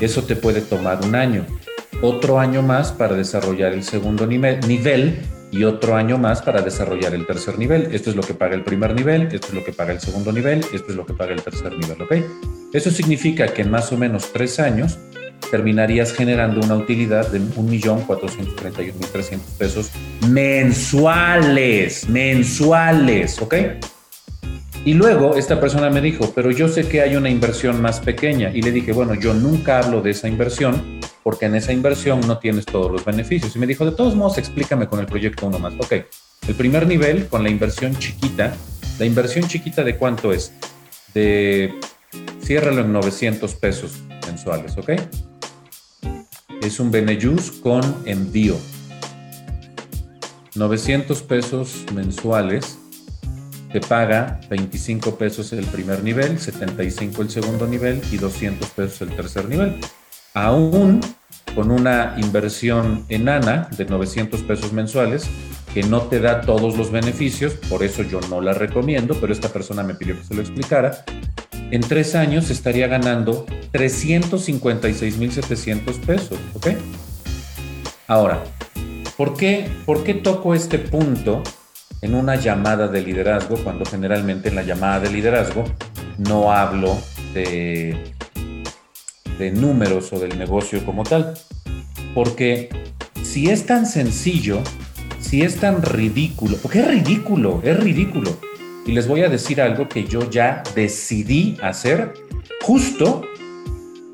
[0.00, 1.44] Eso te puede tomar un año.
[2.00, 5.18] Otro año más para desarrollar el segundo nivel, nivel
[5.54, 7.88] y otro año más para desarrollar el tercer nivel.
[7.92, 10.32] Esto es lo que paga el primer nivel, esto es lo que paga el segundo
[10.32, 12.12] nivel, esto es lo que paga el tercer nivel, ¿ok?
[12.72, 14.98] Eso significa que en más o menos tres años
[15.52, 19.92] terminarías generando una utilidad de 1.431.300 pesos
[20.28, 23.54] mensuales, mensuales, ¿ok?
[24.84, 28.50] Y luego esta persona me dijo, pero yo sé que hay una inversión más pequeña.
[28.52, 30.93] Y le dije, bueno, yo nunca hablo de esa inversión
[31.24, 33.56] porque en esa inversión no tienes todos los beneficios.
[33.56, 35.72] Y me dijo, de todos modos, explícame con el proyecto uno más.
[35.78, 35.92] Ok,
[36.46, 38.54] el primer nivel con la inversión chiquita,
[38.98, 40.52] la inversión chiquita de cuánto es?
[41.14, 41.74] De,
[42.42, 44.90] ciérralo en 900 pesos mensuales, ¿ok?
[46.60, 48.56] Es un Benejus con envío.
[50.54, 52.78] 900 pesos mensuales
[53.72, 59.16] te paga 25 pesos el primer nivel, 75 el segundo nivel y 200 pesos el
[59.16, 59.80] tercer nivel.
[60.34, 61.00] Aún
[61.54, 65.28] con una inversión enana de 900 pesos mensuales
[65.72, 69.48] que no te da todos los beneficios, por eso yo no la recomiendo, pero esta
[69.48, 71.04] persona me pidió que se lo explicara.
[71.70, 76.66] En tres años estaría ganando 356.700 pesos, ¿ok?
[78.06, 78.44] Ahora,
[79.16, 81.42] ¿por qué, ¿por qué toco este punto
[82.02, 85.64] en una llamada de liderazgo, cuando generalmente en la llamada de liderazgo
[86.18, 86.96] no hablo
[87.32, 88.13] de,
[89.38, 91.34] de números o del negocio como tal.
[92.14, 92.68] Porque
[93.22, 94.60] si es tan sencillo,
[95.20, 98.36] si es tan ridículo, porque es ridículo, es ridículo.
[98.86, 102.12] Y les voy a decir algo que yo ya decidí hacer
[102.62, 103.22] justo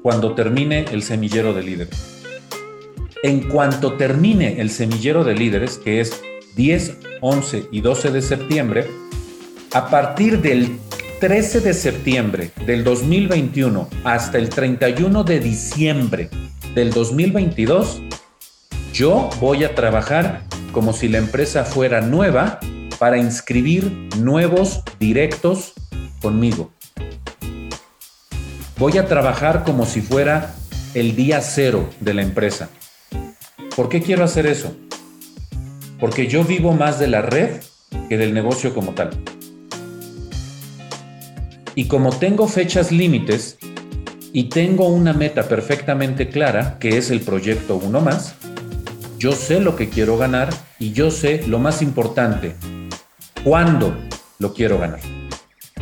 [0.02, 2.22] cuando termine el semillero de líderes.
[3.22, 6.22] En cuanto termine el semillero de líderes, que es
[6.56, 8.86] 10, 11 y 12 de septiembre,
[9.72, 10.78] a partir del
[11.20, 16.30] 13 de septiembre del 2021 hasta el 31 de diciembre
[16.74, 18.02] del 2022,
[18.92, 22.58] yo voy a trabajar como si la empresa fuera nueva
[22.98, 25.74] para inscribir nuevos directos
[26.20, 26.72] conmigo.
[28.78, 30.54] Voy a trabajar como si fuera
[30.94, 32.70] el día cero de la empresa.
[33.76, 34.74] ¿Por qué quiero hacer eso?
[36.00, 37.60] porque yo vivo más de la red
[38.08, 39.10] que del negocio como tal.
[41.80, 43.56] Y como tengo fechas límites
[44.34, 48.34] y tengo una meta perfectamente clara, que es el proyecto uno más,
[49.16, 52.54] yo sé lo que quiero ganar y yo sé lo más importante,
[53.44, 53.96] cuándo
[54.38, 55.00] lo quiero ganar.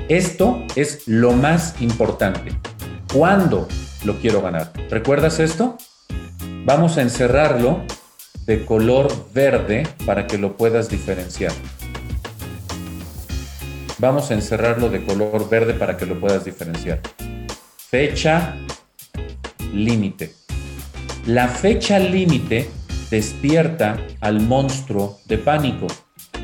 [0.09, 2.53] Esto es lo más importante.
[3.13, 3.67] ¿Cuándo
[4.05, 4.73] lo quiero ganar?
[4.91, 5.79] ¿Recuerdas esto?
[6.65, 7.83] Vamos a encerrarlo
[8.47, 11.51] de color verde para que lo puedas diferenciar.
[13.99, 17.01] Vamos a encerrarlo de color verde para que lo puedas diferenciar.
[17.77, 18.57] Fecha
[19.73, 20.35] límite.
[21.27, 22.71] La fecha límite
[23.11, 25.87] despierta al monstruo de pánico.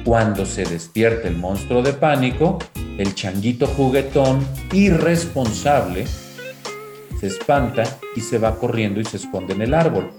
[0.04, 2.58] Cuando se despierta el monstruo de pánico,
[2.98, 6.06] el changuito juguetón irresponsable
[7.20, 7.84] se espanta
[8.16, 10.10] y se va corriendo y se esconde en el árbol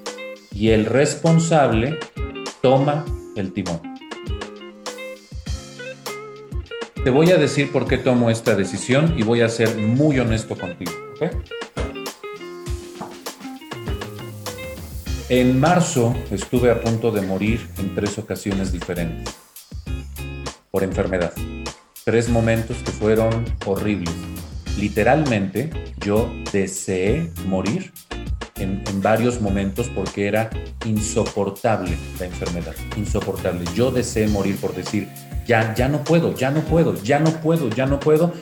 [0.52, 2.00] y el responsable
[2.62, 3.95] toma el timón.
[7.06, 10.58] Te voy a decir por qué tomo esta decisión y voy a ser muy honesto
[10.58, 10.91] contigo.
[15.30, 19.36] En marzo estuve a punto de morir en tres ocasiones diferentes
[20.72, 21.32] por enfermedad.
[22.04, 24.15] Tres momentos que fueron horribles.
[24.80, 27.94] Literalmente yo deseé morir
[28.58, 30.50] en, varios momentos porque era
[30.86, 33.65] insoportable la enfermedad, insoportable.
[33.76, 35.08] Yo deseé morir por decir,
[35.46, 38.34] ya, ya no puedo, ya no puedo, ya no puedo, ya no puedo.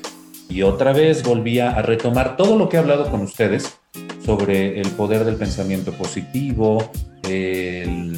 [0.49, 3.77] Y otra vez volvía a retomar todo lo que he hablado con ustedes
[4.25, 6.91] sobre el poder del pensamiento positivo,
[7.27, 8.17] el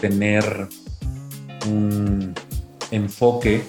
[0.00, 0.68] tener
[1.66, 2.34] un
[2.90, 3.62] enfoque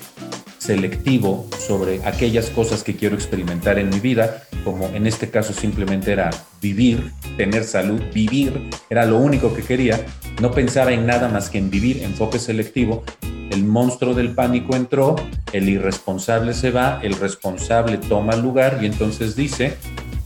[0.58, 6.12] selectivo sobre aquellas cosas que quiero experimentar en mi vida, como en este caso simplemente
[6.12, 6.30] era
[6.62, 10.06] vivir, tener salud, vivir, era lo único que quería,
[10.42, 13.04] no pensaba en nada más que en vivir, enfoque selectivo,
[13.52, 15.16] el monstruo del pánico entró,
[15.52, 19.78] el irresponsable se va, el responsable toma lugar y entonces dice,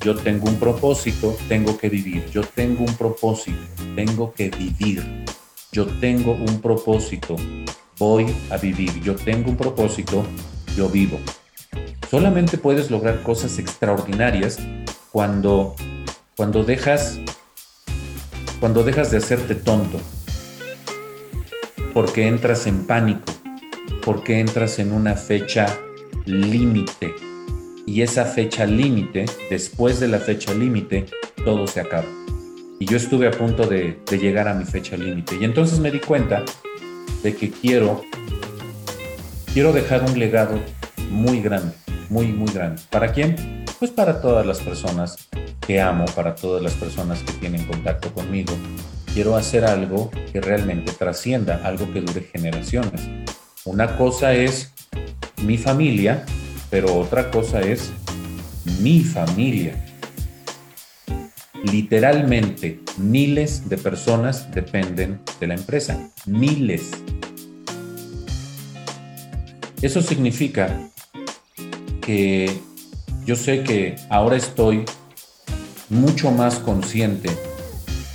[0.01, 3.57] yo tengo un propósito, tengo que vivir, yo tengo un propósito,
[3.95, 5.25] tengo que vivir,
[5.71, 7.35] yo tengo un propósito,
[7.97, 10.23] voy a vivir, yo tengo un propósito,
[10.77, 11.19] yo vivo.
[12.15, 14.57] Solamente puedes lograr cosas extraordinarias
[15.11, 15.75] cuando,
[16.37, 17.19] cuando dejas
[18.61, 19.99] cuando dejas de hacerte tonto,
[21.93, 23.25] porque entras en pánico,
[24.01, 25.77] porque entras en una fecha
[26.23, 27.13] límite.
[27.85, 31.07] Y esa fecha límite, después de la fecha límite,
[31.43, 32.07] todo se acaba.
[32.79, 35.35] Y yo estuve a punto de, de llegar a mi fecha límite.
[35.35, 36.45] Y entonces me di cuenta
[37.23, 38.05] de que quiero,
[39.53, 40.61] quiero dejar un legado
[41.09, 41.73] muy grande,
[42.09, 42.81] muy, muy grande.
[42.89, 43.65] ¿Para quién?
[43.79, 45.27] Pues para todas las personas
[45.65, 48.53] que amo, para todas las personas que tienen contacto conmigo,
[49.13, 53.01] quiero hacer algo que realmente trascienda, algo que dure generaciones.
[53.63, 54.73] Una cosa es
[55.43, 56.25] mi familia,
[56.69, 57.91] pero otra cosa es
[58.79, 59.73] mi familia.
[61.63, 66.09] Literalmente, miles de personas dependen de la empresa.
[66.25, 66.91] Miles.
[69.81, 70.89] Eso significa
[72.05, 72.61] que
[73.25, 74.85] yo sé que ahora estoy
[75.89, 77.29] mucho más consciente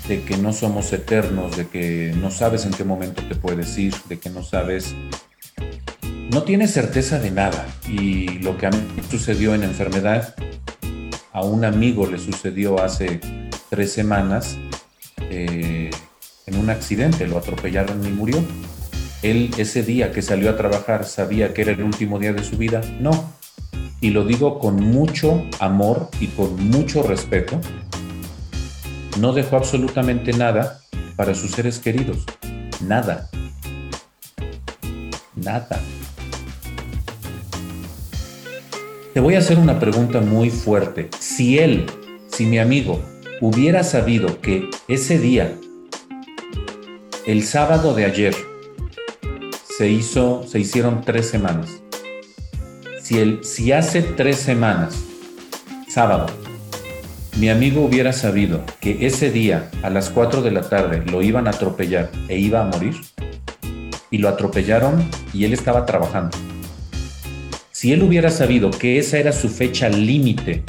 [0.09, 3.95] de que no somos eternos, de que no sabes en qué momento te puedes ir,
[4.09, 4.95] de que no sabes,
[6.33, 7.67] no tienes certeza de nada.
[7.89, 8.79] Y lo que a mí
[9.11, 10.35] sucedió en enfermedad,
[11.33, 13.21] a un amigo le sucedió hace
[13.69, 14.57] tres semanas
[15.31, 15.91] eh,
[16.47, 18.43] en un accidente, lo atropellaron y murió.
[19.23, 22.57] Él ese día que salió a trabajar sabía que era el último día de su
[22.57, 22.81] vida.
[23.01, 23.40] No.
[24.01, 27.61] Y lo digo con mucho amor y con mucho respeto,
[29.19, 30.81] no dejó absolutamente nada
[31.17, 32.25] para sus seres queridos.
[32.87, 33.29] Nada.
[35.37, 35.81] Nada.
[39.13, 41.11] Te voy a hacer una pregunta muy fuerte.
[41.19, 41.87] Si él,
[42.29, 43.03] si mi amigo,
[43.41, 45.57] hubiera sabido que ese día,
[47.27, 48.35] el sábado de ayer,
[49.77, 51.80] se hizo, se hicieron tres semanas.
[53.11, 54.95] Si, él, si hace tres semanas,
[55.89, 56.27] sábado,
[57.39, 61.49] mi amigo hubiera sabido que ese día a las 4 de la tarde lo iban
[61.49, 62.95] a atropellar e iba a morir,
[64.13, 66.39] y lo atropellaron y él estaba trabajando.
[67.73, 70.63] Si él hubiera sabido que esa era su fecha límite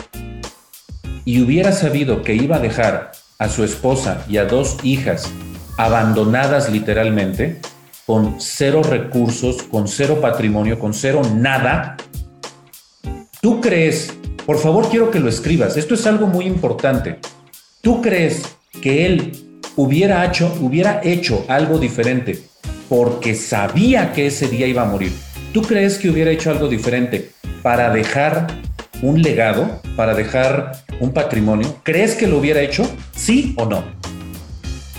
[1.26, 5.32] y hubiera sabido que iba a dejar a su esposa y a dos hijas
[5.78, 7.62] abandonadas literalmente,
[8.08, 11.98] con cero recursos, con cero patrimonio, con cero nada,
[13.42, 14.14] ¿tú crees
[14.46, 15.78] por favor, quiero que lo escribas.
[15.78, 17.18] Esto es algo muy importante.
[17.82, 18.42] ¿Tú crees
[18.82, 22.40] que él hubiera hecho, hubiera hecho algo diferente
[22.90, 25.14] porque sabía que ese día iba a morir?
[25.54, 28.48] ¿Tú crees que hubiera hecho algo diferente para dejar
[29.02, 31.78] un legado, para dejar un patrimonio?
[31.84, 32.90] ¿Crees que lo hubiera hecho?
[33.16, 33.84] ¿Sí o no?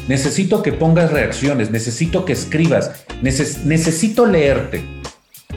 [0.09, 4.85] Necesito que pongas reacciones, necesito que escribas, necesito leerte,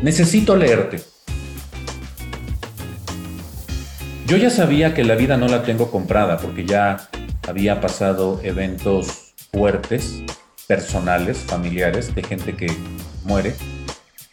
[0.02, 1.15] necesito leerte.
[4.26, 7.10] Yo ya sabía que la vida no la tengo comprada porque ya
[7.48, 10.24] había pasado eventos fuertes,
[10.68, 12.66] personales, familiares, de gente que
[13.24, 13.54] muere,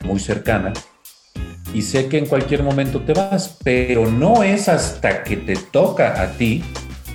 [0.02, 0.72] muy cercana.
[1.74, 6.22] Y sé que en cualquier momento te vas, pero no es hasta que te toca
[6.22, 6.64] a ti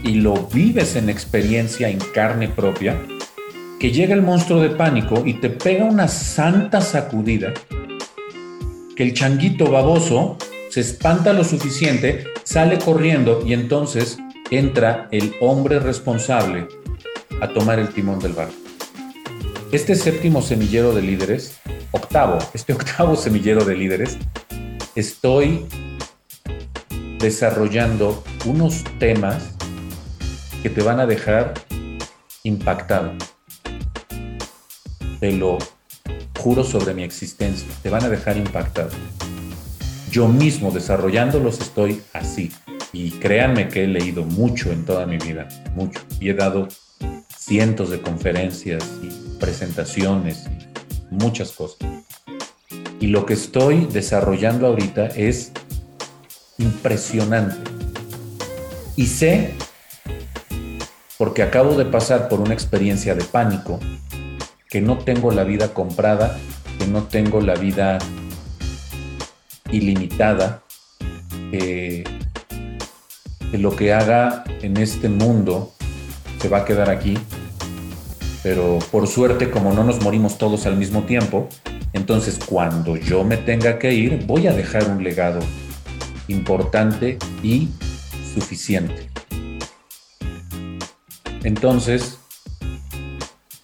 [0.03, 2.95] y lo vives en experiencia, en carne propia,
[3.79, 7.55] que llega el monstruo de pánico y te pega una santa sacudida,
[8.95, 10.37] que el changuito baboso
[10.77, 14.19] se espanta lo suficiente, sale corriendo y entonces
[14.51, 16.67] entra el hombre responsable
[17.41, 18.53] a tomar el timón del barco.
[19.71, 21.57] Este séptimo semillero de líderes,
[21.89, 24.19] octavo, este octavo semillero de líderes,
[24.93, 25.65] estoy
[27.17, 29.55] desarrollando unos temas
[30.61, 31.55] que te van a dejar
[32.43, 33.13] impactado.
[35.19, 35.57] Te lo
[36.37, 38.91] juro sobre mi existencia, te van a dejar impactado.
[40.11, 42.51] Yo mismo desarrollándolos estoy así.
[42.93, 45.99] Y créanme que he leído mucho en toda mi vida, mucho.
[46.19, 46.67] Y he dado
[47.37, 50.45] cientos de conferencias y presentaciones,
[51.11, 51.79] muchas cosas.
[52.99, 55.51] Y lo que estoy desarrollando ahorita es
[56.57, 57.57] impresionante.
[58.95, 59.53] Y sé,
[61.17, 63.79] porque acabo de pasar por una experiencia de pánico,
[64.69, 66.37] que no tengo la vida comprada,
[66.79, 67.99] que no tengo la vida
[69.71, 70.63] ilimitada,
[71.51, 72.03] que,
[73.53, 75.73] lo que haga en este mundo
[76.41, 77.17] se va a quedar aquí,
[78.43, 81.47] pero por suerte como no nos morimos todos al mismo tiempo,
[81.93, 85.39] entonces cuando yo me tenga que ir voy a dejar un legado
[86.27, 87.69] importante y
[88.33, 89.09] suficiente.
[91.43, 92.17] Entonces,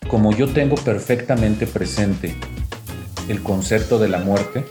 [0.08, 2.36] como yo tengo perfectamente presente
[3.28, 4.64] el concepto de la muerte,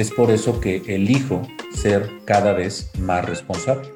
[0.00, 3.88] es por eso que elijo ser cada vez más responsable.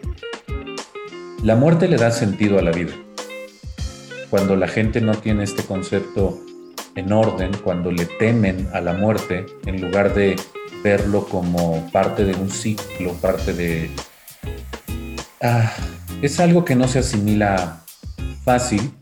[1.43, 2.93] La muerte le da sentido a la vida.
[4.31, 6.41] Cuando la gente no tiene este concepto
[6.95, 10.37] en orden, cuando le temen a la muerte, en lugar de
[10.83, 13.91] verlo como parte de un ciclo, parte de...
[15.41, 15.73] Ah,
[16.23, 17.85] es algo que no se asimila
[18.45, 18.93] fácil,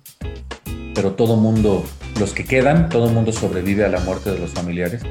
[0.95, 1.85] pero todo mundo,
[2.19, 5.03] los que quedan, todo mundo sobrevive a la muerte de los familiares,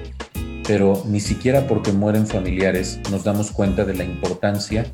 [0.68, 4.86] pero ni siquiera porque mueren familiares nos damos cuenta de la importancia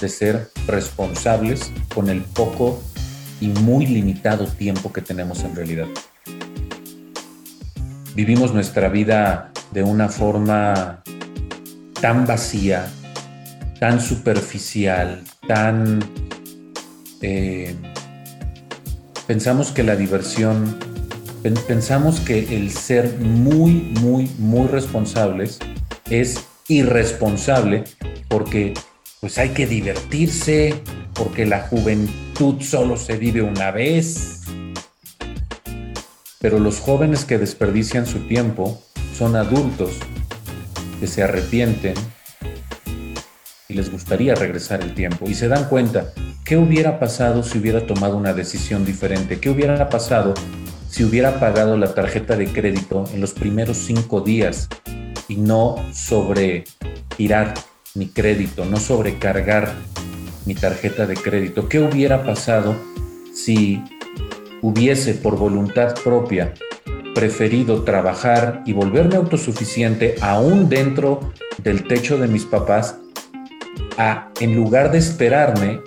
[0.00, 2.82] de ser responsables con el poco
[3.40, 5.86] y muy limitado tiempo que tenemos en realidad.
[8.14, 11.02] Vivimos nuestra vida de una forma
[12.00, 12.86] tan vacía,
[13.80, 16.00] tan superficial, tan...
[17.20, 17.74] Eh,
[19.26, 20.76] pensamos que la diversión,
[21.50, 25.58] pensamos que el ser muy, muy, muy responsables
[26.10, 27.84] es irresponsable
[28.28, 28.74] porque
[29.20, 30.74] pues hay que divertirse,
[31.14, 34.40] porque la juventud solo se vive una vez.
[36.40, 38.82] Pero los jóvenes que desperdician su tiempo
[39.16, 39.92] son adultos
[40.98, 41.94] que se arrepienten
[43.68, 46.12] y les gustaría regresar el tiempo y se dan cuenta,
[46.44, 49.38] ¿qué hubiera pasado si hubiera tomado una decisión diferente?
[49.38, 50.34] ¿Qué hubiera pasado
[50.92, 54.68] si hubiera pagado la tarjeta de crédito en los primeros cinco días
[55.26, 57.54] y no sobregirar
[57.94, 59.72] mi crédito, no sobrecargar
[60.44, 61.66] mi tarjeta de crédito?
[61.66, 62.76] ¿Qué hubiera pasado
[63.32, 63.82] si
[64.60, 66.52] hubiese por voluntad propia
[67.14, 72.98] preferido trabajar y volverme autosuficiente aún dentro del techo de mis papás,
[73.96, 75.80] a, en lugar de esperarme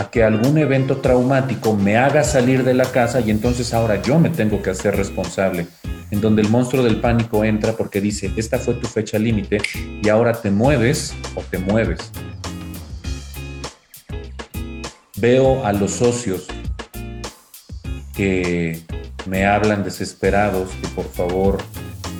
[0.00, 4.18] a que algún evento traumático me haga salir de la casa y entonces ahora yo
[4.18, 5.66] me tengo que hacer responsable,
[6.10, 9.60] en donde el monstruo del pánico entra porque dice, esta fue tu fecha límite
[10.02, 12.10] y ahora te mueves o te mueves.
[15.16, 16.46] Veo a los socios
[18.14, 18.80] que
[19.26, 21.58] me hablan desesperados que por favor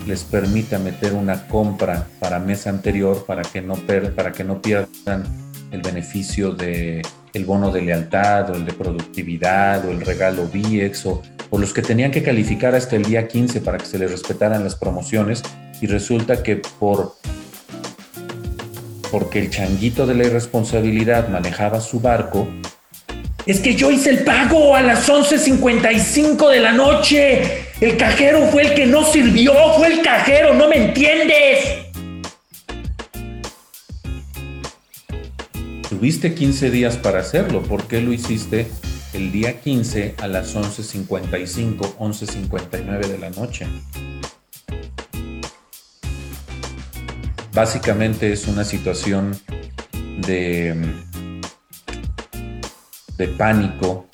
[0.07, 3.77] les permita meter una compra para mes anterior para que no,
[4.15, 5.25] para que no pierdan
[5.71, 7.01] el beneficio de
[7.33, 11.23] el bono de lealtad o el de productividad o el regalo BIEX o,
[11.53, 14.77] los que tenían que calificar hasta el día 15 para que se les respetaran las
[14.77, 15.43] promociones
[15.81, 17.17] y resulta que por
[19.11, 22.47] porque el changuito de la irresponsabilidad manejaba su barco,
[23.47, 27.65] es que yo hice el pago a las 11.55 de la noche.
[27.81, 31.80] El cajero fue el que no sirvió, fue el cajero, ¿no me entiendes?
[35.91, 38.69] Tuviste 15 días para hacerlo, ¿por qué lo hiciste
[39.13, 43.67] el día 15 a las 11.55, 11.59 de la noche?
[47.53, 49.37] Básicamente es una situación
[50.25, 50.77] de
[53.21, 54.07] de pánico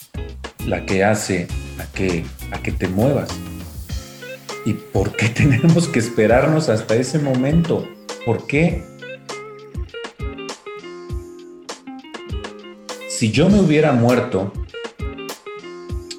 [0.66, 1.46] la que hace
[1.78, 3.28] a que, a que te muevas.
[4.64, 7.88] ¿Y por qué tenemos que esperarnos hasta ese momento?
[8.24, 8.95] ¿Por qué?
[13.16, 14.52] Si yo me hubiera muerto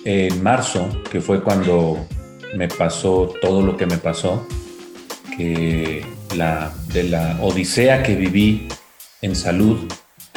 [0.04, 2.08] en marzo, que fue cuando
[2.56, 4.48] me pasó todo lo que me pasó,
[5.38, 6.04] que
[6.36, 8.68] la, de la odisea que viví
[9.22, 9.78] en salud,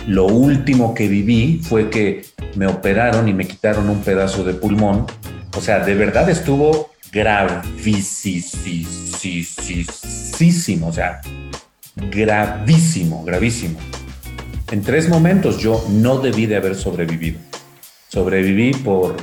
[0.06, 5.06] lo último que viví fue que me operaron y me quitaron un pedazo de pulmón.
[5.56, 8.46] O sea, de verdad estuvo gravísimo.
[10.88, 11.22] O sea,
[11.96, 13.78] gravísimo, gravísimo.
[14.70, 17.40] En tres momentos yo no debí de haber sobrevivido.
[18.08, 19.16] Sobreviví por...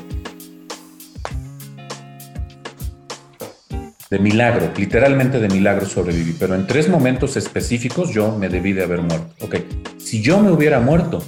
[4.09, 8.83] De milagro, literalmente de milagro sobreviví, pero en tres momentos específicos yo me debí de
[8.83, 9.45] haber muerto.
[9.45, 9.55] Ok,
[9.97, 11.23] si yo me hubiera muerto,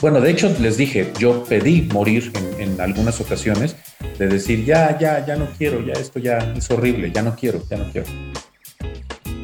[0.00, 3.76] bueno, de hecho les dije, yo pedí morir en, en, algunas ocasiones,
[4.18, 7.62] de decir, ya, ya, ya no quiero, ya esto ya es horrible, ya no quiero,
[7.70, 8.08] ya no quiero.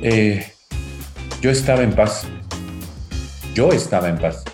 [0.03, 0.47] Eh,
[1.41, 2.27] yo estaba en paz.
[3.59, 4.45] Yo estaba en paz.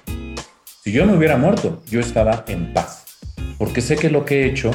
[0.83, 3.05] Si yo no hubiera muerto, yo estaba en paz.
[3.59, 4.71] Porque sé que lo que he hecho,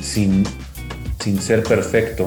[0.00, 0.44] sin,
[1.20, 2.26] sin ser perfecto,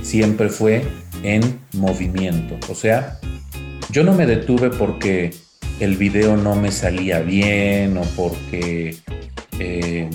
[0.00, 0.86] siempre fue
[1.24, 2.56] en movimiento.
[2.70, 3.18] O sea,
[3.90, 5.34] yo no me detuve porque
[5.80, 8.96] el video no me salía bien o porque
[9.58, 10.08] eh,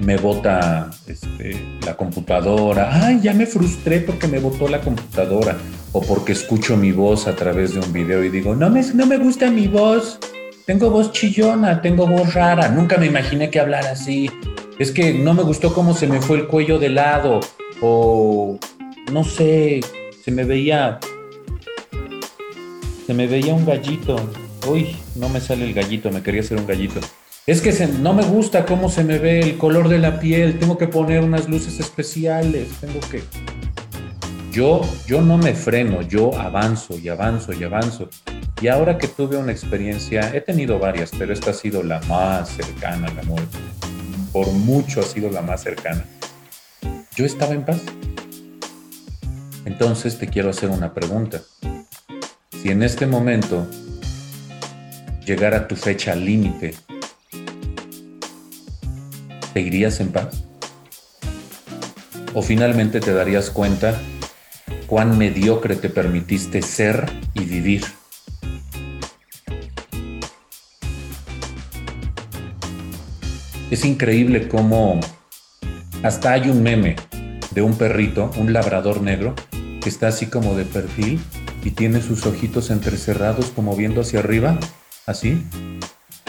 [0.00, 5.56] me bota este, la computadora, ay, ya me frustré porque me botó la computadora,
[5.92, 9.06] o porque escucho mi voz a través de un video y digo, no me, no
[9.06, 10.18] me gusta mi voz,
[10.66, 14.30] tengo voz chillona, tengo voz rara, nunca me imaginé que hablara así,
[14.78, 17.40] es que no me gustó cómo se me fue el cuello de lado,
[17.80, 18.58] o
[19.12, 19.80] no sé,
[20.24, 20.98] se me veía,
[23.06, 24.16] se me veía un gallito,
[24.68, 27.00] uy, no me sale el gallito, me quería hacer un gallito.
[27.46, 30.76] Es que no me gusta cómo se me ve el color de la piel, tengo
[30.76, 33.22] que poner unas luces especiales, tengo que...
[34.56, 38.08] Yo, yo no me freno, yo avanzo y avanzo y avanzo.
[38.58, 42.48] Y ahora que tuve una experiencia, he tenido varias, pero esta ha sido la más
[42.48, 43.58] cercana a la muerte.
[44.32, 46.02] Por mucho ha sido la más cercana.
[47.14, 47.82] Yo estaba en paz.
[49.66, 51.42] Entonces te quiero hacer una pregunta.
[52.62, 53.66] Si en este momento
[55.26, 56.74] llegara tu fecha límite
[59.52, 60.44] ¿te irías en paz?
[62.32, 63.94] ¿O finalmente te darías cuenta
[64.86, 67.84] cuán mediocre te permitiste ser y vivir?
[73.70, 75.00] Es increíble cómo
[76.02, 76.96] hasta hay un meme
[77.50, 79.34] de un perrito, un labrador negro,
[79.82, 81.20] que está así como de perfil
[81.64, 84.58] y tiene sus ojitos entrecerrados como viendo hacia arriba,
[85.04, 85.42] así,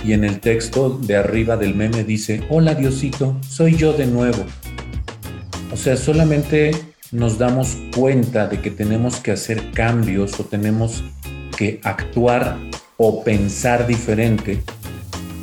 [0.04, 4.46] y en el texto de arriba del meme dice, hola Diosito, soy yo de nuevo.
[5.72, 6.72] O sea, solamente
[7.12, 11.04] nos damos cuenta de que tenemos que hacer cambios o tenemos
[11.58, 12.58] que actuar
[12.98, 14.62] o pensar diferente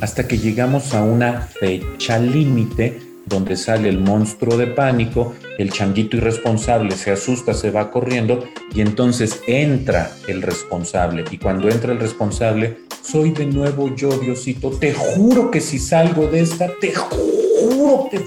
[0.01, 6.17] hasta que llegamos a una fecha límite donde sale el monstruo de pánico, el changuito
[6.17, 8.43] irresponsable se asusta, se va corriendo
[8.73, 11.25] y entonces entra el responsable.
[11.31, 14.69] Y cuando entra el responsable, soy de nuevo yo, Diosito.
[14.69, 18.21] Te juro que si salgo de esta, te juro que,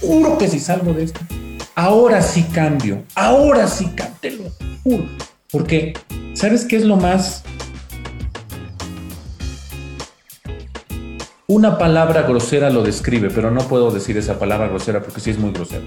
[0.00, 1.20] juro que si salgo de esta,
[1.74, 4.44] ahora sí cambio, ahora sí cambio, te lo
[4.82, 5.06] juro.
[5.50, 5.94] Porque,
[6.34, 7.44] ¿sabes qué es lo más
[11.46, 15.38] Una palabra grosera lo describe, pero no puedo decir esa palabra grosera porque sí es
[15.38, 15.82] muy grosera.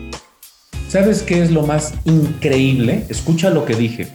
[0.88, 3.06] ¿Sabes qué es lo más increíble?
[3.10, 4.08] Escucha lo que dije.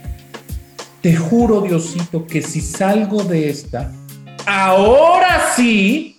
[1.01, 3.91] Te juro, Diosito, que si salgo de esta,
[4.45, 6.15] ahora sí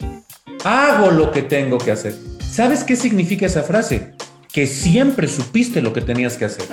[0.63, 2.15] hago lo que tengo que hacer.
[2.41, 4.14] ¿Sabes qué significa esa frase?
[4.55, 6.69] Que siempre supiste lo que tenías que hacer.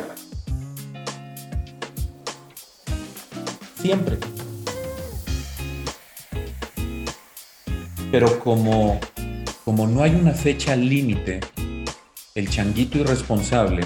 [3.82, 4.19] Siempre.
[8.11, 8.99] Pero como,
[9.65, 11.39] como no hay una fecha límite,
[12.36, 13.84] el changuito irresponsable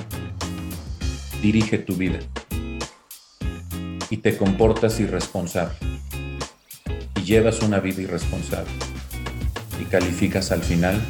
[1.42, 2.20] dirige tu vida
[4.10, 5.78] y te comportas irresponsable
[7.16, 8.72] y llevas una vida irresponsable
[9.80, 11.02] y calificas al final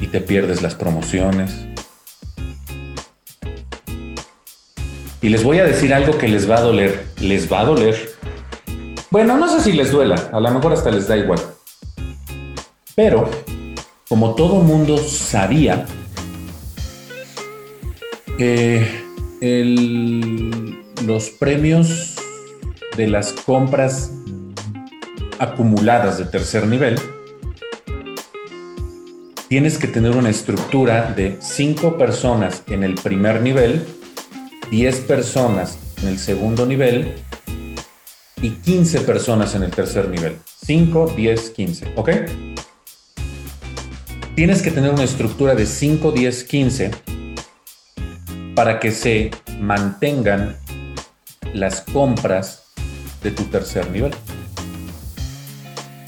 [0.00, 1.66] y te pierdes las promociones.
[5.22, 8.20] Y les voy a decir algo que les va a doler, les va a doler
[9.12, 11.40] bueno, no sé si les duela, a lo mejor hasta les da igual.
[12.94, 13.28] Pero,
[14.08, 15.84] como todo mundo sabía,
[18.38, 18.86] eh,
[21.04, 22.14] los premios
[22.96, 24.12] de las compras
[25.40, 26.96] acumuladas de tercer nivel,
[29.50, 33.84] tienes que tener una estructura de 5 personas en el primer nivel,
[34.70, 37.16] 10 personas en el segundo nivel
[38.40, 40.36] y 15 personas en el tercer nivel.
[40.64, 42.10] 5, 10, 15, ¿ok?
[44.36, 46.90] Tienes que tener una estructura de 5, 10, 15
[48.54, 50.56] para que se mantengan
[51.54, 52.66] las compras
[53.20, 54.12] de tu tercer nivel.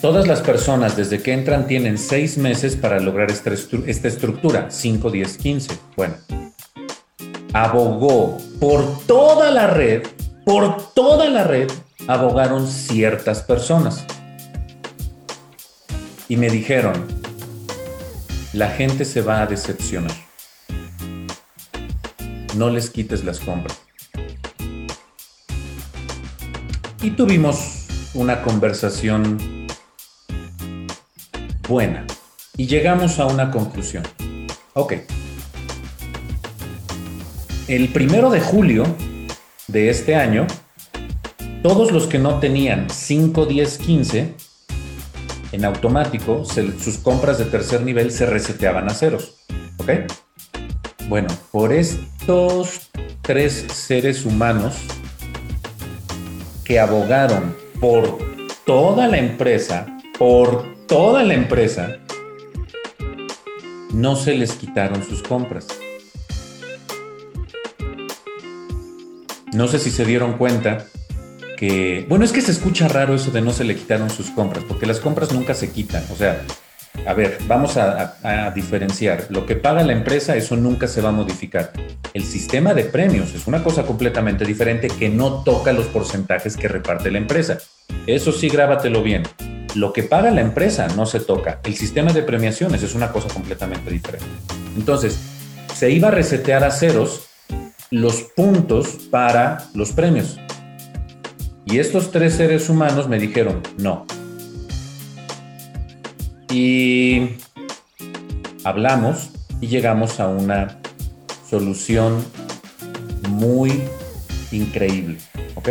[0.03, 5.09] Todas las personas desde que entran tienen 6 meses para lograr esta, esta estructura, 5,
[5.09, 5.79] 10, 15.
[5.97, 6.17] Bueno,
[7.53, 10.03] abogó por toda la red,
[10.45, 11.71] por toda la red,
[12.09, 14.05] abogaron ciertas personas.
[16.29, 17.07] Y me dijeron,
[18.53, 20.17] la gente se va a decepcionar.
[22.57, 23.81] No les quites las compras.
[27.01, 29.62] Y tuvimos una conversación
[31.73, 32.05] buena
[32.55, 34.03] y llegamos a una conclusión.
[34.75, 34.93] Ok.
[37.67, 38.85] El primero de julio
[39.69, 40.47] de este año,
[41.63, 44.35] todos los que no tenían 5, 10, 15,
[45.53, 49.39] en automático, sus compras de tercer nivel se reseteaban a ceros.
[49.79, 49.93] ¿Ok?
[51.09, 52.91] Bueno, por estos
[53.23, 54.77] tres seres humanos
[56.67, 58.19] que abogaron por
[58.67, 59.87] toda la empresa,
[60.19, 61.97] por toda la empresa,
[63.95, 65.67] no se les quitaron sus compras.
[69.55, 70.85] No sé si se dieron cuenta
[71.57, 74.67] que, bueno, es que se escucha raro eso de no se le quitaron sus compras,
[74.69, 76.05] porque las compras nunca se quitan.
[76.13, 76.43] O sea,
[77.07, 79.29] a ver, vamos a, diferenciar.
[79.31, 81.73] Lo que paga la empresa, eso nunca se va a modificar.
[82.13, 86.69] El sistema de premios es una cosa completamente diferente que no toca los porcentajes que
[86.69, 87.57] reparte la empresa.
[88.07, 89.23] Eso sí, grábatelo bien.
[89.75, 91.61] Lo que paga la empresa no se toca.
[91.65, 94.27] El sistema de premiaciones es una cosa completamente diferente.
[94.77, 95.19] Entonces,
[95.75, 97.29] se iba a resetear a ceros
[97.91, 100.39] los puntos para los premios.
[101.65, 104.07] Y estos tres seres humanos me dijeron, no.
[106.51, 107.37] Y
[108.65, 110.79] hablamos y llegamos a una
[111.49, 112.23] solución
[113.29, 113.83] muy
[114.51, 115.19] increíble.
[115.55, 115.71] ¿Ok?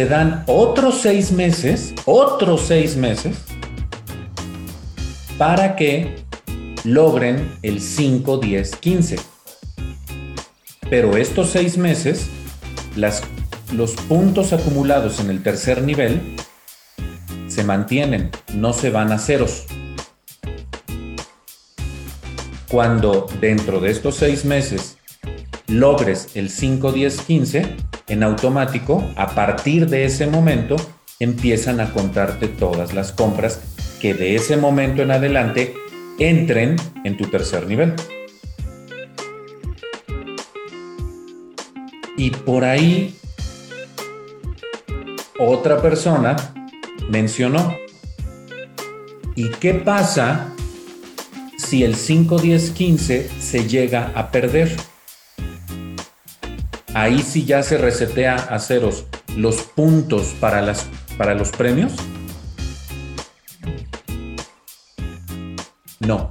[0.00, 3.36] Se dan otros seis meses, otros seis meses,
[5.36, 6.24] para que
[6.84, 9.16] logren el 5, 10, 15.
[10.88, 12.30] Pero estos seis meses,
[13.74, 16.34] los puntos acumulados en el tercer nivel
[17.48, 19.66] se mantienen, no se van a ceros.
[22.70, 24.96] Cuando dentro de estos seis meses
[25.66, 30.76] logres el 5, 10, 15, en automático, a partir de ese momento,
[31.20, 33.60] empiezan a contarte todas las compras
[34.00, 35.74] que de ese momento en adelante
[36.18, 37.94] entren en tu tercer nivel.
[42.16, 43.14] Y por ahí
[45.38, 46.36] otra persona
[47.08, 47.76] mencionó,
[49.36, 50.52] ¿y qué pasa
[51.56, 54.89] si el 5, 10, 15 se llega a perder?
[56.94, 59.04] Ahí sí ya se resetea a ceros
[59.36, 60.86] los puntos para, las,
[61.16, 61.92] para los premios.
[66.00, 66.30] No.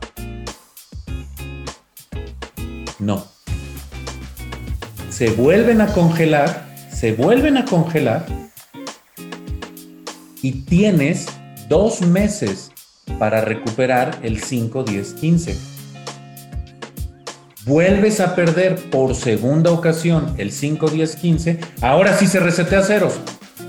[2.99, 3.25] No.
[5.09, 8.25] Se vuelven a congelar, se vuelven a congelar
[10.41, 11.27] y tienes
[11.69, 12.71] dos meses
[13.17, 15.78] para recuperar el 5, 10, 15.
[17.69, 21.59] Vuelves a perder por segunda ocasión el 5, 10, 15.
[21.81, 23.19] Ahora sí se resetea ceros.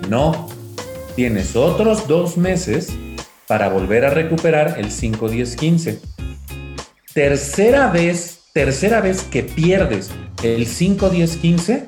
[0.08, 0.48] No.
[1.16, 2.94] Tienes otros dos meses
[3.46, 6.00] para volver a recuperar el 5, 10, 15.
[7.12, 10.10] Tercera vez, tercera vez que pierdes
[10.42, 11.86] el 5, 10, 15,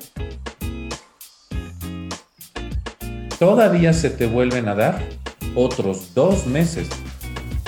[3.39, 5.01] todavía se te vuelven a dar
[5.55, 6.89] otros dos meses,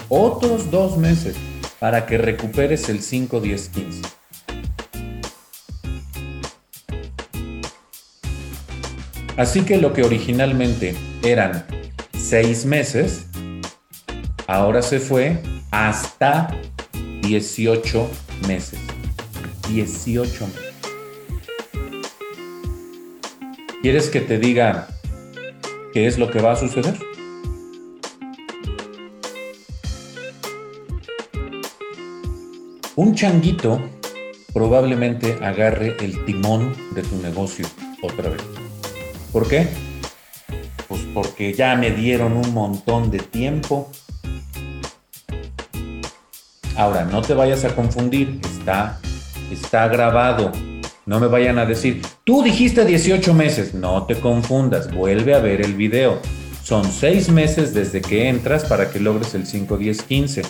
[0.07, 1.35] otros dos meses
[1.79, 4.14] para que recuperes el 5, 10, 15.
[9.37, 11.65] Así que lo que originalmente eran
[12.13, 13.27] seis meses,
[14.47, 16.55] Ahora se fue hasta
[17.21, 18.09] 18
[18.47, 18.79] meses.
[19.69, 20.61] 18 meses.
[23.81, 24.87] ¿Quieres que te diga
[25.93, 26.95] qué es lo que va a suceder?
[32.95, 33.81] Un changuito
[34.53, 37.65] probablemente agarre el timón de tu negocio
[38.03, 38.64] otra vez.
[39.35, 39.67] ¿Por qué?
[40.87, 43.91] Pues porque ya me dieron un montón de tiempo,
[46.77, 48.99] Ahora, no te vayas a confundir, está,
[49.51, 50.53] está grabado.
[51.05, 53.73] No me vayan a decir, tú dijiste 18 meses.
[53.73, 56.21] No te confundas, vuelve a ver el video.
[56.63, 60.41] Son 6 meses desde que entras para que logres el 5, 10, 15.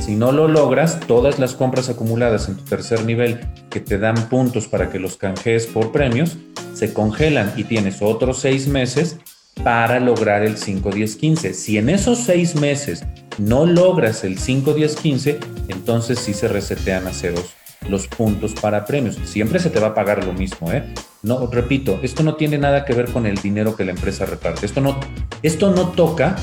[0.00, 3.40] Si no lo logras, todas las compras acumuladas en tu tercer nivel
[3.70, 6.36] que te dan puntos para que los canjees por premios,
[6.74, 9.18] se congelan y tienes otros 6 meses
[9.64, 11.54] para lograr el 5, 10, 15.
[11.54, 13.04] Si en esos 6 meses
[13.38, 17.54] no logras el 5, 10, 15, entonces sí se resetean a ceros
[17.88, 19.18] los puntos para premios.
[19.24, 20.84] Siempre se te va a pagar lo mismo, ¿eh?
[21.22, 24.66] No, repito, esto no tiene nada que ver con el dinero que la empresa reparte.
[24.66, 24.98] Esto no,
[25.42, 26.36] esto no toca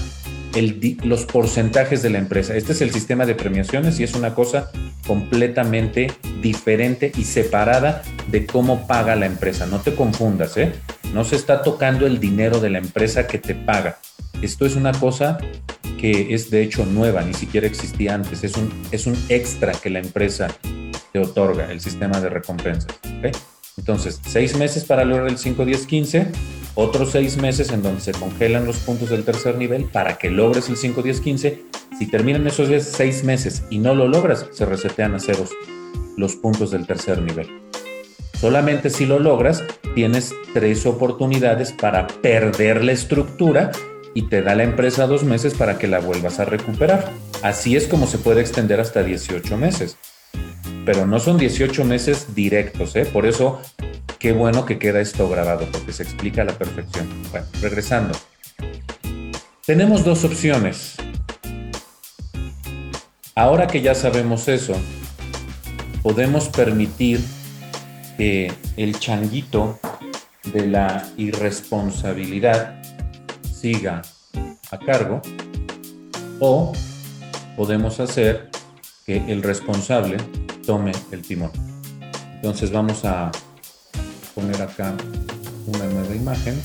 [1.03, 2.55] los porcentajes de la empresa.
[2.55, 4.71] Este es el sistema de premiaciones y es una cosa
[5.05, 9.65] completamente diferente y separada de cómo paga la empresa.
[9.65, 10.71] No te confundas, ¿eh?
[11.13, 13.99] No se está tocando el dinero de la empresa que te paga.
[14.41, 15.37] Esto es una cosa
[15.99, 18.43] que es de hecho nueva, ni siquiera existía antes.
[18.43, 20.47] Es un, es un extra que la empresa
[21.11, 22.87] te otorga, el sistema de recompensas.
[23.77, 26.31] Entonces, seis meses para lograr el 5, 10, 15
[26.77, 30.67] otros seis meses en donde se congelan los puntos del tercer nivel para que logres
[30.67, 31.63] el 5, 10, 15.
[31.97, 35.51] Si terminan esos seis meses y no lo logras, se resetean a ceros
[36.17, 37.47] los puntos del tercer nivel.
[38.33, 39.63] Solamente si lo logras,
[39.95, 43.71] tienes tres oportunidades para perder la estructura
[44.13, 47.09] y te da la empresa dos meses para que la vuelvas a recuperar.
[47.41, 49.97] Así es como se puede extender hasta 18 meses.
[50.85, 53.05] Pero no son 18 meses directos, ¿eh?
[53.05, 53.59] Por eso
[54.19, 57.07] qué bueno que queda esto grabado porque se explica a la perfección.
[57.31, 58.17] Bueno, regresando.
[59.65, 60.95] Tenemos dos opciones.
[63.33, 64.75] Ahora que ya sabemos eso,
[66.03, 67.19] podemos permitir
[68.15, 69.79] que el changuito
[70.53, 72.81] de la irresponsabilidad
[73.43, 74.03] siga
[74.71, 75.21] a cargo
[76.39, 76.73] o
[77.57, 78.49] podemos hacer
[79.05, 80.17] que el responsable
[80.65, 81.51] tome el timón.
[82.35, 83.31] Entonces vamos a
[84.33, 84.93] poner acá
[85.67, 86.61] una nueva imagen,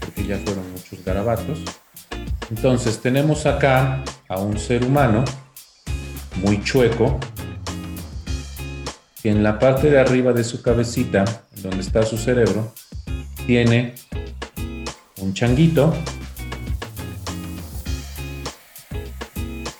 [0.00, 1.58] porque ya fueron muchos garabatos.
[2.50, 5.24] Entonces tenemos acá a un ser humano
[6.36, 7.18] muy chueco,
[9.22, 11.24] que en la parte de arriba de su cabecita,
[11.56, 12.72] donde está su cerebro,
[13.46, 13.94] tiene
[15.20, 15.92] un changuito,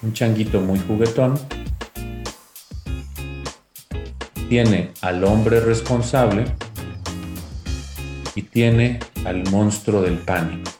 [0.02, 1.38] un changuito muy juguetón,
[4.48, 6.44] tiene al hombre responsable,
[8.38, 10.70] y tiene al monstruo del pánico.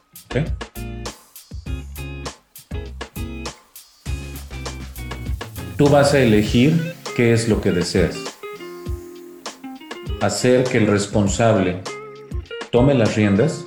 [5.77, 8.17] Tú vas a elegir qué es lo que deseas.
[10.21, 11.81] Hacer que el responsable
[12.71, 13.65] tome las riendas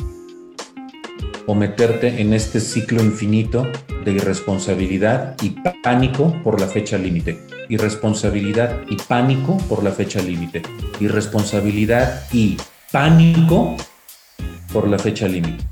[1.45, 3.68] o meterte en este ciclo infinito
[4.06, 7.61] de irresponsabilidad y pánico por la fecha límite.
[7.72, 10.62] Irresponsabilidad y pánico por la fecha límite.
[11.00, 12.58] Irresponsabilidad y
[12.92, 13.78] pánico
[14.74, 15.64] por la fecha límite.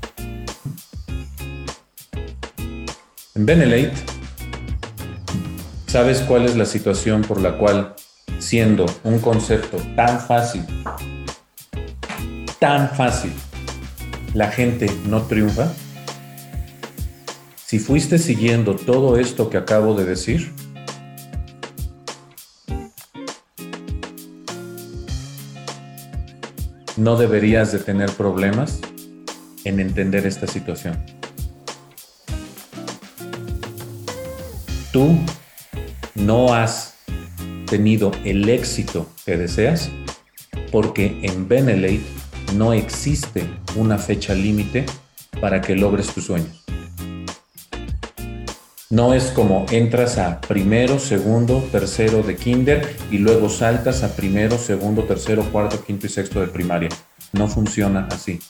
[3.34, 3.92] En Benelate,
[5.88, 7.94] ¿sabes cuál es la situación por la cual,
[8.38, 10.64] siendo un concepto tan fácil,
[12.58, 13.32] tan fácil,
[14.32, 15.70] la gente no triunfa?
[17.62, 20.54] Si fuiste siguiendo todo esto que acabo de decir,
[27.00, 28.78] no deberías de tener problemas
[29.64, 31.02] en entender esta situación.
[34.92, 35.18] Tú
[36.14, 36.96] no has
[37.66, 39.90] tenido el éxito que deseas
[40.70, 42.02] porque en Benelate
[42.54, 43.44] no existe
[43.76, 44.84] una fecha límite
[45.40, 46.64] para que logres tus sueños.
[48.90, 54.58] No es como entras a primero, segundo, tercero de kinder y luego saltas a primero,
[54.58, 56.88] segundo, tercero, cuarto, quinto y sexto de primaria.
[57.32, 58.40] No funciona así.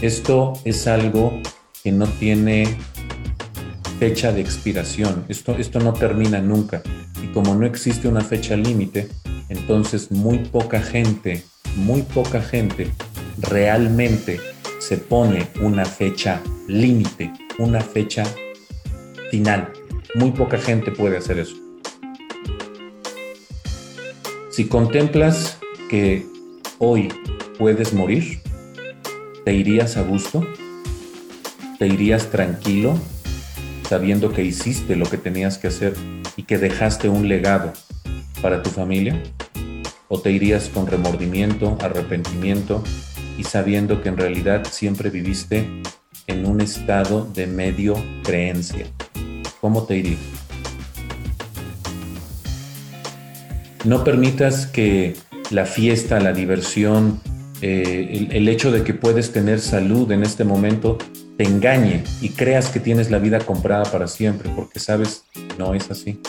[0.00, 1.38] Esto es algo
[1.82, 2.78] que no tiene
[3.98, 5.26] fecha de expiración.
[5.28, 6.82] Esto, esto no termina nunca.
[7.22, 9.08] Y como no existe una fecha límite,
[9.50, 11.44] entonces muy poca gente,
[11.76, 12.90] muy poca gente
[13.36, 14.40] realmente
[14.78, 18.24] se pone una fecha límite, una fecha
[19.34, 19.72] final.
[20.14, 21.56] Muy poca gente puede hacer eso.
[24.48, 25.58] Si contemplas
[25.90, 26.24] que
[26.78, 27.08] hoy
[27.58, 28.40] puedes morir,
[29.44, 30.46] ¿te irías a gusto?
[31.80, 32.96] ¿Te irías tranquilo
[33.88, 35.94] sabiendo que hiciste lo que tenías que hacer
[36.36, 37.72] y que dejaste un legado
[38.40, 39.20] para tu familia?
[40.06, 42.84] ¿O te irías con remordimiento, arrepentimiento
[43.36, 45.68] y sabiendo que en realidad siempre viviste
[46.28, 48.86] en un estado de medio creencia?
[49.64, 50.18] ¿Cómo te iría?
[53.84, 55.16] No permitas que
[55.48, 57.22] la fiesta, la diversión,
[57.62, 60.98] eh, el, hecho de que puedes tener salud en este momento
[61.38, 65.24] te engañe y creas que tienes la vida comprada para siempre, porque sabes,
[65.56, 66.20] no es así.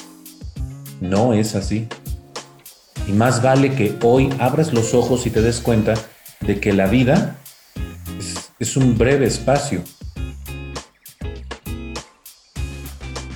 [1.01, 1.89] No es así.
[3.05, 5.95] Y más vale que hoy abras los ojos y te des cuenta
[6.39, 7.35] de que la vida
[8.59, 9.83] es un breve espacio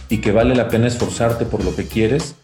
[0.10, 2.36] y que vale la pena esforzarte por lo que quieres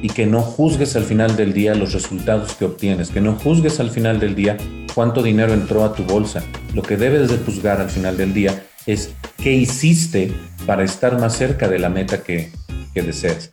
[0.00, 3.80] y que no juzgues al final del día los resultados que obtienes, que no juzgues
[3.80, 4.56] al final del día
[4.94, 6.42] cuánto dinero entró a tu bolsa.
[6.72, 9.12] Lo que debes de juzgar al final del día es
[9.42, 10.32] qué hiciste
[10.66, 12.52] para estar más cerca de la meta que,
[12.94, 13.52] que deseas.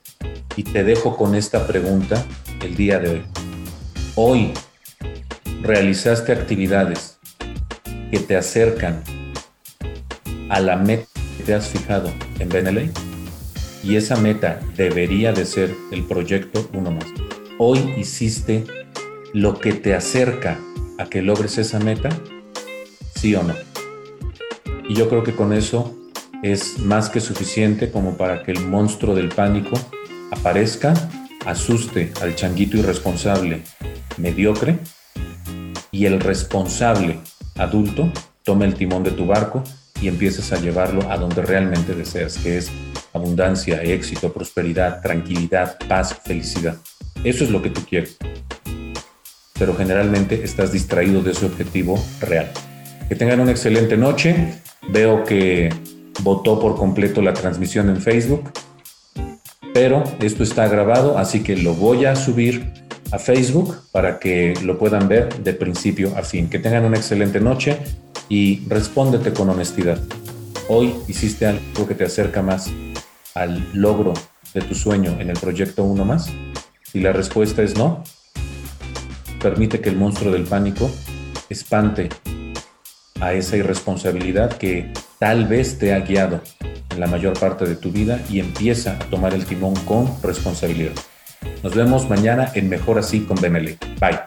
[0.56, 2.24] Y te dejo con esta pregunta
[2.64, 3.22] el día de hoy.
[4.16, 4.54] Hoy
[5.62, 7.18] realizaste actividades
[8.12, 9.04] que te acercan
[10.50, 11.08] a la meta
[11.38, 12.92] que te has fijado en Beneley
[13.86, 17.06] y esa meta debería de ser el proyecto uno más.
[17.60, 18.64] Hoy hiciste
[19.32, 20.60] lo que te acerca
[20.98, 22.10] a que logres esa meta,
[23.16, 23.54] sí o no.
[24.90, 25.96] Y yo creo que con eso
[26.42, 29.78] es más que suficiente como para que el monstruo del pánico
[30.32, 30.94] aparezca,
[31.46, 33.62] asuste al changuito irresponsable
[34.18, 34.80] mediocre
[35.92, 37.20] y el responsable
[37.56, 38.12] adulto
[38.44, 39.64] tome el timón de tu barco
[40.02, 42.72] y empieces a llevarlo a donde realmente deseas, que es
[43.16, 46.76] abundancia, éxito, prosperidad, tranquilidad, paz, felicidad.
[47.24, 48.18] Eso es lo que tú quieres.
[49.58, 52.52] Pero generalmente estás distraído de ese objetivo real.
[53.08, 54.60] Que tengan una excelente noche.
[54.90, 55.70] Veo que
[56.22, 58.52] votó por completo la transmisión en Facebook.
[59.74, 62.72] Pero esto está grabado, así que lo voy a subir
[63.12, 66.50] a Facebook para que lo puedan ver de principio a fin.
[66.50, 67.78] Que tengan una excelente noche
[68.28, 70.00] y respóndete con honestidad.
[70.68, 72.72] Hoy hiciste algo que te acerca más
[73.36, 74.14] al logro
[74.54, 76.32] de tu sueño en el proyecto Uno Más?
[76.84, 78.04] Si la respuesta es no,
[79.40, 80.90] permite que el monstruo del pánico
[81.50, 82.10] espante
[83.20, 86.42] a esa irresponsabilidad que tal vez te ha guiado
[86.90, 90.94] en la mayor parte de tu vida y empieza a tomar el timón con responsabilidad.
[91.62, 93.78] Nos vemos mañana en Mejor Así con Benelli.
[94.00, 94.20] Bye.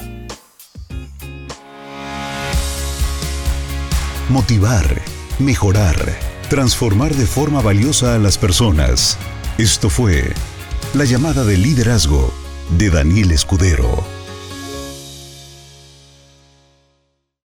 [4.29, 4.85] Motivar,
[5.39, 5.97] mejorar
[6.49, 9.19] transformar de forma valiosa a las personas.
[9.59, 10.33] Esto fue
[10.95, 12.33] La llamada de liderazgo
[12.71, 14.18] de Daniel Escudero.